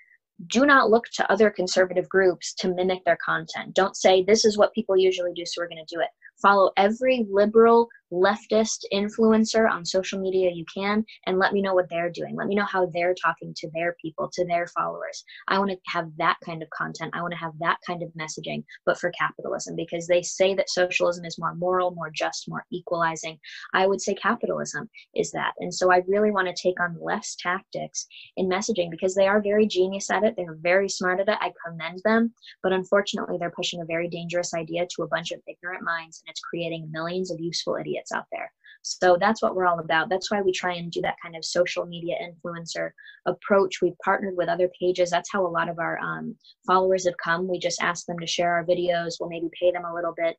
do 0.48 0.66
not 0.66 0.90
look 0.90 1.06
to 1.14 1.32
other 1.32 1.50
conservative 1.50 2.08
groups 2.10 2.54
to 2.56 2.74
mimic 2.74 3.04
their 3.06 3.18
content. 3.24 3.74
Don't 3.74 3.96
say, 3.96 4.24
this 4.24 4.46
is 4.46 4.58
what 4.58 4.74
people 4.74 4.98
usually 4.98 5.34
do, 5.34 5.46
so 5.46 5.62
we're 5.62 5.70
going 5.70 5.86
to 5.86 5.96
do 5.96 6.02
it 6.02 6.10
follow 6.42 6.72
every 6.78 7.26
liberal 7.30 7.88
leftist 8.12 8.86
influencer 8.94 9.70
on 9.70 9.86
social 9.86 10.20
media 10.20 10.52
you 10.52 10.66
can 10.74 11.04
and 11.26 11.40
let 11.40 11.54
me 11.54 11.62
know 11.62 11.74
what 11.74 11.90
they're 11.90 12.12
doing. 12.12 12.36
Let 12.36 12.48
me 12.48 12.56
know 12.56 12.66
how 12.66 12.86
they're 12.88 13.16
talking 13.16 13.54
to 13.58 13.70
their 13.74 13.96
people 14.02 14.30
to 14.34 14.46
their 14.46 14.68
followers. 14.68 15.24
I 15.48 15.58
want 15.60 15.72
to 15.72 15.78
have 15.88 16.10
that 16.18 16.38
kind 16.46 16.62
of 16.62 16.70
content. 16.70 17.14
I 17.16 17.22
want 17.22 17.34
to 17.34 17.40
have 17.40 17.54
that 17.60 17.78
kind 17.86 18.04
of 18.04 18.10
messaging 18.20 18.64
but 18.86 19.00
for 19.00 19.12
capitalism 19.18 19.76
because 19.76 20.08
they 20.08 20.22
say 20.22 20.54
that 20.56 20.70
socialism 20.70 21.26
is 21.26 21.40
more 21.40 21.56
moral 21.56 21.92
more 21.92 22.12
just 22.14 22.46
more 22.48 22.66
equalizing. 22.72 23.40
I 23.74 23.88
would 23.88 24.02
say 24.02 24.14
capitalism 24.14 24.90
is 25.16 25.32
that. 25.32 25.54
And 25.60 25.74
so 25.74 25.92
i 25.92 26.02
really 26.08 26.32
want 26.32 26.48
to 26.48 26.62
take 26.62 26.80
on 26.80 26.98
less 27.02 27.36
tactics 27.40 28.08
in 28.38 28.48
messaging 28.48 28.92
because 28.92 29.16
they 29.16 29.28
are 29.28 29.42
very 29.42 29.68
genius 29.68 30.12
at 30.12 30.24
it. 30.24 30.36
They're 30.38 30.58
very 30.62 30.90
smart 30.90 31.20
at 31.20 31.30
it. 31.30 31.38
I 31.42 31.52
commend 31.66 32.02
them. 32.04 32.34
But 32.62 32.74
unfortunately 32.74 33.38
they're 33.40 33.52
pushing 33.52 33.82
a 33.82 33.86
very 33.86 34.08
dangerous 34.08 34.54
idea 34.54 34.86
to 34.96 35.04
a 35.04 35.08
bunch 35.08 35.32
of 35.32 35.42
ignorant 35.48 35.84
minds 35.84 36.22
and 36.22 36.30
it's 36.30 36.42
creating 36.42 36.90
millions 36.92 37.32
of 37.32 37.40
useful 37.40 37.76
idiots 37.76 37.95
out 38.14 38.26
there. 38.32 38.52
So 38.82 39.18
that's 39.20 39.42
what 39.42 39.56
we're 39.56 39.66
all 39.66 39.80
about. 39.80 40.10
That's 40.10 40.30
why 40.30 40.42
we 40.42 40.52
try 40.52 40.74
and 40.76 40.92
do 40.92 41.02
that 41.02 41.16
kind 41.22 41.36
of 41.36 41.44
social 41.44 41.88
media 41.88 42.16
influencer 42.22 42.92
approach. 43.26 43.82
We've 43.82 43.98
partnered 44.04 44.38
with 44.38 44.48
other 44.48 44.70
pages. 44.80 45.10
That's 45.10 45.32
how 45.32 45.46
a 45.46 45.50
lot 45.50 45.70
of 45.70 45.80
our 45.80 45.98
um, 46.00 46.36
followers 46.68 47.06
have 47.06 47.18
come. 47.18 47.48
We 47.48 47.58
just 47.58 47.82
ask 47.82 48.06
them 48.06 48.20
to 48.20 48.28
share 48.28 48.54
our 48.54 48.64
videos. 48.64 49.16
We'll 49.20 49.30
maybe 49.30 49.50
pay 49.60 49.72
them 49.72 49.86
a 49.86 49.94
little 49.94 50.14
bit 50.16 50.38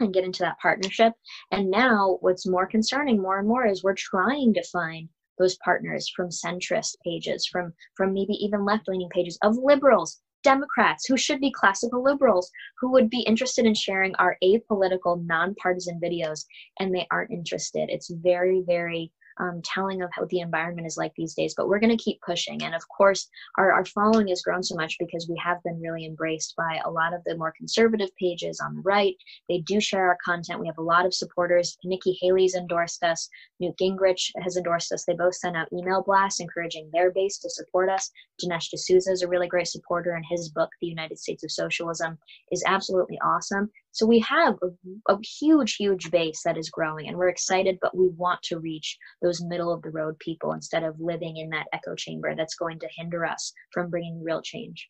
and 0.00 0.12
get 0.12 0.24
into 0.24 0.42
that 0.42 0.58
partnership. 0.60 1.14
And 1.50 1.70
now, 1.70 2.18
what's 2.20 2.46
more 2.46 2.66
concerning 2.66 3.22
more 3.22 3.38
and 3.38 3.48
more 3.48 3.66
is 3.66 3.82
we're 3.82 3.94
trying 3.94 4.52
to 4.54 4.62
find 4.64 5.08
those 5.38 5.56
partners 5.64 6.12
from 6.14 6.28
centrist 6.28 6.96
pages, 7.04 7.46
from 7.46 7.72
from 7.96 8.12
maybe 8.12 8.34
even 8.34 8.66
left-leaning 8.66 9.08
pages 9.10 9.38
of 9.42 9.56
liberals 9.56 10.20
Democrats 10.48 11.04
who 11.06 11.18
should 11.18 11.40
be 11.40 11.52
classical 11.52 12.02
liberals 12.02 12.50
who 12.80 12.90
would 12.90 13.10
be 13.10 13.20
interested 13.20 13.66
in 13.66 13.74
sharing 13.74 14.14
our 14.14 14.38
apolitical, 14.42 15.22
nonpartisan 15.26 16.00
videos, 16.02 16.46
and 16.80 16.94
they 16.94 17.06
aren't 17.10 17.30
interested. 17.30 17.90
It's 17.90 18.10
very, 18.10 18.62
very 18.66 19.12
um, 19.38 19.60
telling 19.64 20.02
of 20.02 20.10
how 20.12 20.26
the 20.26 20.40
environment 20.40 20.86
is 20.86 20.96
like 20.96 21.12
these 21.16 21.34
days. 21.34 21.54
But 21.56 21.68
we're 21.68 21.80
going 21.80 21.96
to 21.96 22.02
keep 22.02 22.20
pushing. 22.22 22.62
And 22.62 22.74
of 22.74 22.82
course, 22.88 23.28
our, 23.56 23.72
our 23.72 23.84
following 23.84 24.28
has 24.28 24.42
grown 24.42 24.62
so 24.62 24.74
much 24.74 24.96
because 24.98 25.28
we 25.28 25.40
have 25.42 25.62
been 25.62 25.80
really 25.80 26.04
embraced 26.04 26.54
by 26.56 26.80
a 26.84 26.90
lot 26.90 27.14
of 27.14 27.22
the 27.24 27.36
more 27.36 27.52
conservative 27.56 28.10
pages 28.20 28.60
on 28.60 28.74
the 28.74 28.82
right. 28.82 29.14
They 29.48 29.58
do 29.60 29.80
share 29.80 30.08
our 30.08 30.18
content. 30.24 30.60
We 30.60 30.66
have 30.66 30.78
a 30.78 30.82
lot 30.82 31.06
of 31.06 31.14
supporters. 31.14 31.76
Nikki 31.84 32.18
Haley's 32.20 32.54
endorsed 32.54 33.02
us. 33.02 33.28
Newt 33.60 33.76
Gingrich 33.80 34.30
has 34.42 34.56
endorsed 34.56 34.92
us. 34.92 35.04
They 35.04 35.14
both 35.14 35.34
sent 35.34 35.56
out 35.56 35.68
email 35.72 36.02
blasts 36.02 36.40
encouraging 36.40 36.90
their 36.92 37.10
base 37.10 37.38
to 37.38 37.50
support 37.50 37.88
us. 37.88 38.10
Dinesh 38.42 38.70
D'Souza 38.70 39.10
is 39.10 39.22
a 39.22 39.28
really 39.28 39.48
great 39.48 39.66
supporter, 39.66 40.14
and 40.14 40.24
his 40.28 40.48
book, 40.50 40.70
The 40.80 40.86
United 40.86 41.18
States 41.18 41.42
of 41.42 41.50
Socialism, 41.50 42.18
is 42.52 42.62
absolutely 42.66 43.18
awesome. 43.24 43.70
So 43.98 44.06
we 44.06 44.20
have 44.20 44.54
a, 44.62 45.12
a, 45.12 45.18
huge, 45.40 45.74
huge 45.74 46.12
base 46.12 46.42
that 46.44 46.56
is 46.56 46.70
growing, 46.70 47.08
and 47.08 47.16
we're 47.16 47.30
excited, 47.30 47.78
but 47.82 47.96
we 47.96 48.06
want 48.10 48.40
to 48.44 48.60
reach 48.60 48.96
those 49.22 49.42
middle 49.42 49.72
of 49.72 49.82
the 49.82 49.90
road 49.90 50.16
people 50.20 50.52
instead 50.52 50.84
of 50.84 50.94
living 51.00 51.38
in 51.38 51.50
that 51.50 51.66
echo 51.72 51.96
chamber 51.96 52.32
that's 52.36 52.54
going 52.54 52.78
to 52.78 52.88
hinder 52.96 53.26
us 53.26 53.52
from 53.72 53.90
bringing 53.90 54.22
real 54.22 54.40
change. 54.40 54.88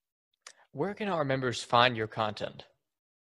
Where 0.72 0.92
can 0.92 1.08
our 1.08 1.24
members 1.24 1.62
find 1.62 1.96
your 1.96 2.06
content? 2.06 2.66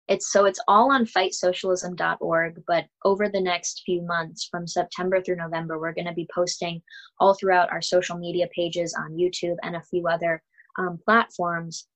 It's 0.10 0.34
so 0.34 0.44
it's 0.44 0.60
all 0.68 0.92
on 0.92 1.06
fightsocialism.org, 1.06 2.64
but 2.68 2.86
over 3.06 3.30
the 3.30 3.40
next 3.40 3.84
few 3.86 4.02
months, 4.02 4.50
from 4.52 4.68
September 4.68 5.22
through 5.22 5.38
November, 5.38 5.80
we're 5.80 5.94
going 5.94 6.08
to 6.08 6.14
be 6.14 6.28
posting 6.36 6.82
all 7.22 7.34
throughout 7.34 7.72
our 7.72 7.82
social 7.82 8.18
media 8.18 8.48
pages 8.54 8.94
on 9.00 9.18
YouTube 9.18 9.56
and 9.64 9.78
a 9.78 9.84
few 9.84 10.06
other 10.10 10.44
um, 10.78 11.00
platforms 11.06 11.88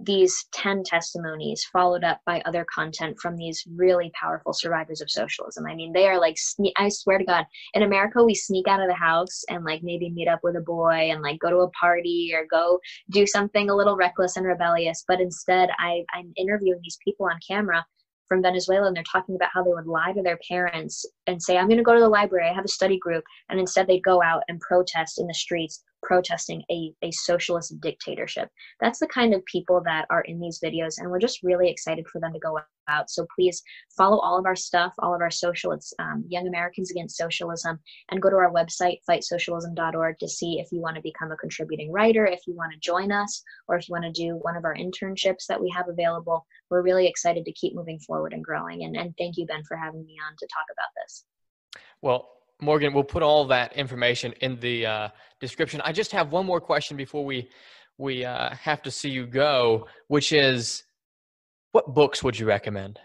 these 0.00 0.46
10 0.52 0.84
testimonies 0.84 1.64
followed 1.72 2.04
up 2.04 2.20
by 2.24 2.40
other 2.44 2.64
content 2.72 3.18
from 3.20 3.36
these 3.36 3.64
really 3.74 4.10
powerful 4.14 4.52
survivors 4.52 5.00
of 5.00 5.10
socialism. 5.10 5.66
I 5.66 5.74
mean, 5.74 5.92
they 5.92 6.06
are 6.06 6.20
like, 6.20 6.36
I 6.76 6.88
swear 6.88 7.18
to 7.18 7.24
God, 7.24 7.44
in 7.74 7.82
America, 7.82 8.22
we 8.22 8.34
sneak 8.34 8.68
out 8.68 8.80
of 8.80 8.88
the 8.88 8.94
house 8.94 9.42
and 9.48 9.64
like 9.64 9.82
maybe 9.82 10.10
meet 10.10 10.28
up 10.28 10.40
with 10.42 10.56
a 10.56 10.60
boy 10.60 11.10
and 11.10 11.22
like 11.22 11.40
go 11.40 11.50
to 11.50 11.58
a 11.58 11.70
party 11.70 12.32
or 12.34 12.46
go 12.50 12.78
do 13.10 13.26
something 13.26 13.70
a 13.70 13.76
little 13.76 13.96
reckless 13.96 14.36
and 14.36 14.46
rebellious. 14.46 15.04
But 15.06 15.20
instead, 15.20 15.70
I, 15.78 16.04
I'm 16.14 16.32
interviewing 16.36 16.80
these 16.82 16.98
people 17.04 17.26
on 17.26 17.38
camera 17.46 17.84
from 18.32 18.40
Venezuela 18.40 18.86
and 18.86 18.96
they're 18.96 19.04
talking 19.12 19.34
about 19.34 19.50
how 19.52 19.62
they 19.62 19.74
would 19.74 19.86
lie 19.86 20.10
to 20.10 20.22
their 20.22 20.38
parents 20.48 21.04
and 21.26 21.42
say, 21.42 21.58
I'm 21.58 21.68
going 21.68 21.76
to 21.76 21.84
go 21.84 21.92
to 21.92 22.00
the 22.00 22.08
library, 22.08 22.48
I 22.48 22.54
have 22.54 22.64
a 22.64 22.68
study 22.68 22.98
group. 22.98 23.22
And 23.50 23.60
instead, 23.60 23.86
they'd 23.86 24.02
go 24.02 24.22
out 24.22 24.42
and 24.48 24.58
protest 24.58 25.20
in 25.20 25.26
the 25.26 25.34
streets 25.34 25.84
protesting 26.02 26.62
a, 26.70 26.94
a 27.02 27.10
socialist 27.10 27.78
dictatorship. 27.82 28.48
That's 28.80 28.98
the 29.00 29.06
kind 29.08 29.34
of 29.34 29.44
people 29.44 29.82
that 29.84 30.06
are 30.08 30.22
in 30.22 30.40
these 30.40 30.60
videos, 30.64 30.94
and 30.96 31.10
we're 31.10 31.18
just 31.18 31.42
really 31.42 31.68
excited 31.68 32.06
for 32.08 32.22
them 32.22 32.32
to 32.32 32.38
go 32.38 32.58
So 33.06 33.26
please 33.34 33.62
follow 33.96 34.18
all 34.18 34.38
of 34.38 34.46
our 34.46 34.56
stuff, 34.56 34.92
all 34.98 35.14
of 35.14 35.20
our 35.20 35.30
social. 35.30 35.72
It's 35.72 35.92
um, 35.98 36.24
Young 36.28 36.48
Americans 36.48 36.90
Against 36.90 37.16
Socialism, 37.16 37.78
and 38.10 38.22
go 38.22 38.30
to 38.30 38.36
our 38.36 38.52
website, 38.52 38.98
fightsocialism.org, 39.08 40.18
to 40.18 40.28
see 40.28 40.60
if 40.60 40.68
you 40.72 40.80
want 40.80 40.96
to 40.96 41.02
become 41.02 41.32
a 41.32 41.36
contributing 41.36 41.92
writer, 41.92 42.26
if 42.26 42.40
you 42.46 42.54
want 42.54 42.72
to 42.72 42.78
join 42.78 43.12
us, 43.12 43.42
or 43.68 43.76
if 43.76 43.88
you 43.88 43.92
want 43.92 44.04
to 44.04 44.12
do 44.12 44.38
one 44.42 44.56
of 44.56 44.64
our 44.64 44.74
internships 44.74 45.46
that 45.48 45.60
we 45.60 45.72
have 45.76 45.88
available. 45.88 46.46
We're 46.70 46.82
really 46.82 47.06
excited 47.06 47.44
to 47.44 47.52
keep 47.52 47.74
moving 47.74 47.98
forward 48.00 48.32
and 48.32 48.44
growing. 48.44 48.84
And, 48.84 48.96
and 48.96 49.14
thank 49.18 49.36
you, 49.36 49.46
Ben, 49.46 49.62
for 49.66 49.76
having 49.76 50.04
me 50.04 50.16
on 50.26 50.36
to 50.38 50.46
talk 50.46 50.66
about 50.72 50.88
this. 51.02 51.24
Well, 52.00 52.28
Morgan, 52.60 52.92
we'll 52.92 53.04
put 53.04 53.22
all 53.22 53.44
that 53.46 53.72
information 53.74 54.32
in 54.40 54.58
the 54.60 54.86
uh, 54.86 55.08
description. 55.40 55.80
I 55.84 55.92
just 55.92 56.12
have 56.12 56.30
one 56.30 56.46
more 56.46 56.60
question 56.60 56.96
before 56.96 57.24
we 57.24 57.48
we 57.98 58.24
uh, 58.24 58.54
have 58.54 58.82
to 58.82 58.90
see 58.90 59.10
you 59.10 59.26
go, 59.26 59.86
which 60.08 60.32
is, 60.32 60.82
what 61.72 61.94
books 61.94 62.22
would 62.22 62.38
you 62.38 62.46
recommend? 62.46 63.00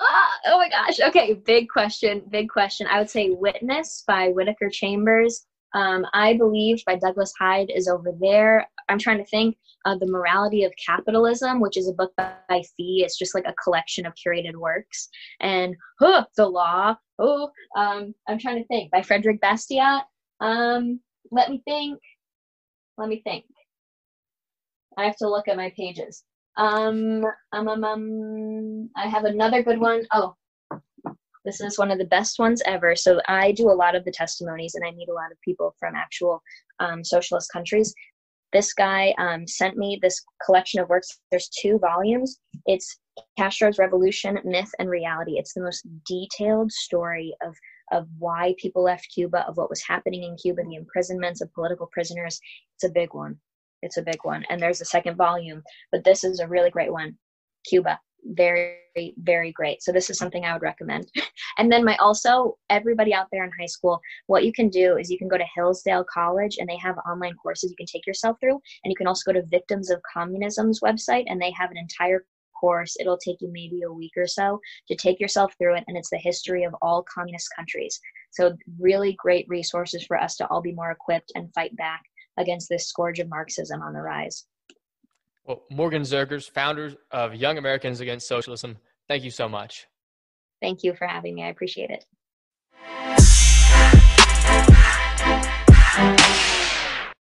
Ah, 0.00 0.38
oh 0.46 0.58
my 0.58 0.68
gosh. 0.68 1.00
Okay, 1.00 1.34
big 1.34 1.68
question. 1.68 2.22
Big 2.30 2.48
question. 2.48 2.86
I 2.86 2.98
would 2.98 3.10
say 3.10 3.30
Witness 3.30 4.04
by 4.06 4.28
Whittaker 4.28 4.70
Chambers. 4.70 5.44
Um, 5.74 6.06
I 6.14 6.34
Believe 6.34 6.82
by 6.86 6.96
Douglas 6.96 7.32
Hyde 7.38 7.70
is 7.74 7.88
over 7.88 8.12
there. 8.20 8.66
I'm 8.88 8.98
trying 8.98 9.18
to 9.18 9.24
think. 9.26 9.56
Uh, 9.84 9.96
the 9.96 10.06
Morality 10.06 10.64
of 10.64 10.72
Capitalism, 10.84 11.60
which 11.60 11.76
is 11.76 11.88
a 11.88 11.92
book 11.92 12.12
by 12.16 12.34
FEE. 12.48 13.04
It's 13.04 13.16
just 13.16 13.34
like 13.34 13.46
a 13.46 13.54
collection 13.62 14.06
of 14.06 14.14
curated 14.14 14.56
works. 14.56 15.08
And 15.40 15.76
huh, 16.00 16.26
The 16.36 16.46
Law. 16.46 16.96
Oh, 17.18 17.50
um, 17.76 18.14
I'm 18.28 18.38
trying 18.38 18.58
to 18.58 18.66
think. 18.66 18.90
By 18.90 19.02
Frederick 19.02 19.40
Bastiat. 19.40 20.02
Um, 20.40 21.00
let 21.30 21.50
me 21.50 21.62
think. 21.64 22.00
Let 22.96 23.08
me 23.08 23.22
think. 23.22 23.44
I 24.96 25.04
have 25.04 25.16
to 25.18 25.28
look 25.28 25.48
at 25.48 25.56
my 25.56 25.72
pages. 25.76 26.24
Um, 26.58 27.24
um, 27.52 27.68
um, 27.68 27.84
um, 27.84 28.90
I 28.96 29.08
have 29.08 29.24
another 29.24 29.62
good 29.62 29.80
one. 29.80 30.04
Oh, 30.12 30.34
this 31.44 31.60
is 31.60 31.78
one 31.78 31.90
of 31.90 31.98
the 31.98 32.04
best 32.04 32.38
ones 32.38 32.60
ever. 32.66 32.94
So 32.96 33.20
I 33.28 33.52
do 33.52 33.70
a 33.70 33.72
lot 33.72 33.94
of 33.94 34.04
the 34.04 34.10
testimonies, 34.10 34.74
and 34.74 34.84
I 34.84 34.90
meet 34.90 35.08
a 35.08 35.14
lot 35.14 35.32
of 35.32 35.40
people 35.40 35.74
from 35.78 35.94
actual 35.94 36.42
um, 36.80 37.04
socialist 37.04 37.50
countries. 37.52 37.94
This 38.52 38.72
guy 38.72 39.14
um, 39.18 39.46
sent 39.46 39.76
me 39.76 39.98
this 40.02 40.22
collection 40.44 40.80
of 40.80 40.88
works. 40.88 41.20
There's 41.30 41.48
two 41.48 41.78
volumes. 41.78 42.40
It's 42.66 42.98
Castro's 43.38 43.78
Revolution, 43.78 44.38
Myth 44.44 44.70
and 44.78 44.90
Reality. 44.90 45.38
It's 45.38 45.54
the 45.54 45.62
most 45.62 45.86
detailed 46.06 46.72
story 46.72 47.34
of 47.42 47.54
of 47.90 48.06
why 48.18 48.54
people 48.58 48.82
left 48.82 49.08
Cuba, 49.14 49.46
of 49.48 49.56
what 49.56 49.70
was 49.70 49.82
happening 49.82 50.24
in 50.24 50.36
Cuba, 50.36 50.62
the 50.62 50.74
imprisonments 50.74 51.40
of 51.40 51.52
political 51.54 51.88
prisoners. 51.90 52.38
It's 52.76 52.84
a 52.84 52.92
big 52.92 53.14
one. 53.14 53.38
It's 53.82 53.96
a 53.96 54.02
big 54.02 54.18
one. 54.22 54.44
And 54.50 54.60
there's 54.60 54.80
a 54.80 54.86
second 54.86 55.16
volume, 55.16 55.62
but 55.92 56.04
this 56.04 56.24
is 56.24 56.40
a 56.40 56.48
really 56.48 56.70
great 56.70 56.92
one. 56.92 57.16
Cuba. 57.66 57.98
Very, 58.24 59.14
very 59.18 59.52
great. 59.52 59.80
So 59.82 59.92
this 59.92 60.10
is 60.10 60.18
something 60.18 60.44
I 60.44 60.52
would 60.52 60.62
recommend. 60.62 61.06
and 61.58 61.70
then 61.70 61.84
my 61.84 61.96
also 61.96 62.58
everybody 62.68 63.14
out 63.14 63.28
there 63.30 63.44
in 63.44 63.50
high 63.58 63.66
school, 63.66 64.00
what 64.26 64.44
you 64.44 64.52
can 64.52 64.68
do 64.68 64.96
is 64.96 65.10
you 65.10 65.18
can 65.18 65.28
go 65.28 65.38
to 65.38 65.44
Hillsdale 65.54 66.04
College 66.12 66.56
and 66.58 66.68
they 66.68 66.76
have 66.78 66.98
online 67.08 67.34
courses 67.34 67.70
you 67.70 67.76
can 67.76 67.86
take 67.86 68.06
yourself 68.06 68.36
through. 68.40 68.60
And 68.82 68.90
you 68.90 68.96
can 68.96 69.06
also 69.06 69.32
go 69.32 69.40
to 69.40 69.46
Victims 69.46 69.90
of 69.90 70.02
Communism's 70.14 70.80
website 70.80 71.24
and 71.28 71.40
they 71.40 71.52
have 71.52 71.70
an 71.70 71.76
entire 71.76 72.24
course. 72.58 72.96
It'll 72.98 73.18
take 73.18 73.40
you 73.40 73.50
maybe 73.52 73.82
a 73.82 73.92
week 73.92 74.12
or 74.16 74.26
so 74.26 74.60
to 74.88 74.96
take 74.96 75.20
yourself 75.20 75.54
through 75.58 75.76
it, 75.76 75.84
and 75.86 75.96
it's 75.96 76.10
the 76.10 76.18
history 76.18 76.64
of 76.64 76.74
all 76.82 77.04
communist 77.12 77.48
countries. 77.54 78.00
So, 78.30 78.56
really 78.78 79.16
great 79.18 79.46
resources 79.48 80.04
for 80.04 80.20
us 80.20 80.36
to 80.36 80.46
all 80.48 80.60
be 80.60 80.72
more 80.72 80.90
equipped 80.90 81.32
and 81.34 81.52
fight 81.54 81.74
back 81.76 82.02
against 82.38 82.68
this 82.68 82.86
scourge 82.86 83.18
of 83.18 83.28
Marxism 83.28 83.82
on 83.82 83.92
the 83.92 84.00
rise. 84.00 84.46
Well, 85.44 85.64
Morgan 85.70 86.02
Zegers, 86.02 86.50
founder 86.50 86.94
of 87.10 87.34
Young 87.34 87.58
Americans 87.58 88.00
Against 88.00 88.28
Socialism, 88.28 88.76
thank 89.08 89.24
you 89.24 89.30
so 89.30 89.48
much. 89.48 89.86
Thank 90.60 90.82
you 90.82 90.94
for 90.94 91.06
having 91.06 91.34
me. 91.34 91.44
I 91.44 91.48
appreciate 91.48 91.90
it. 91.90 92.04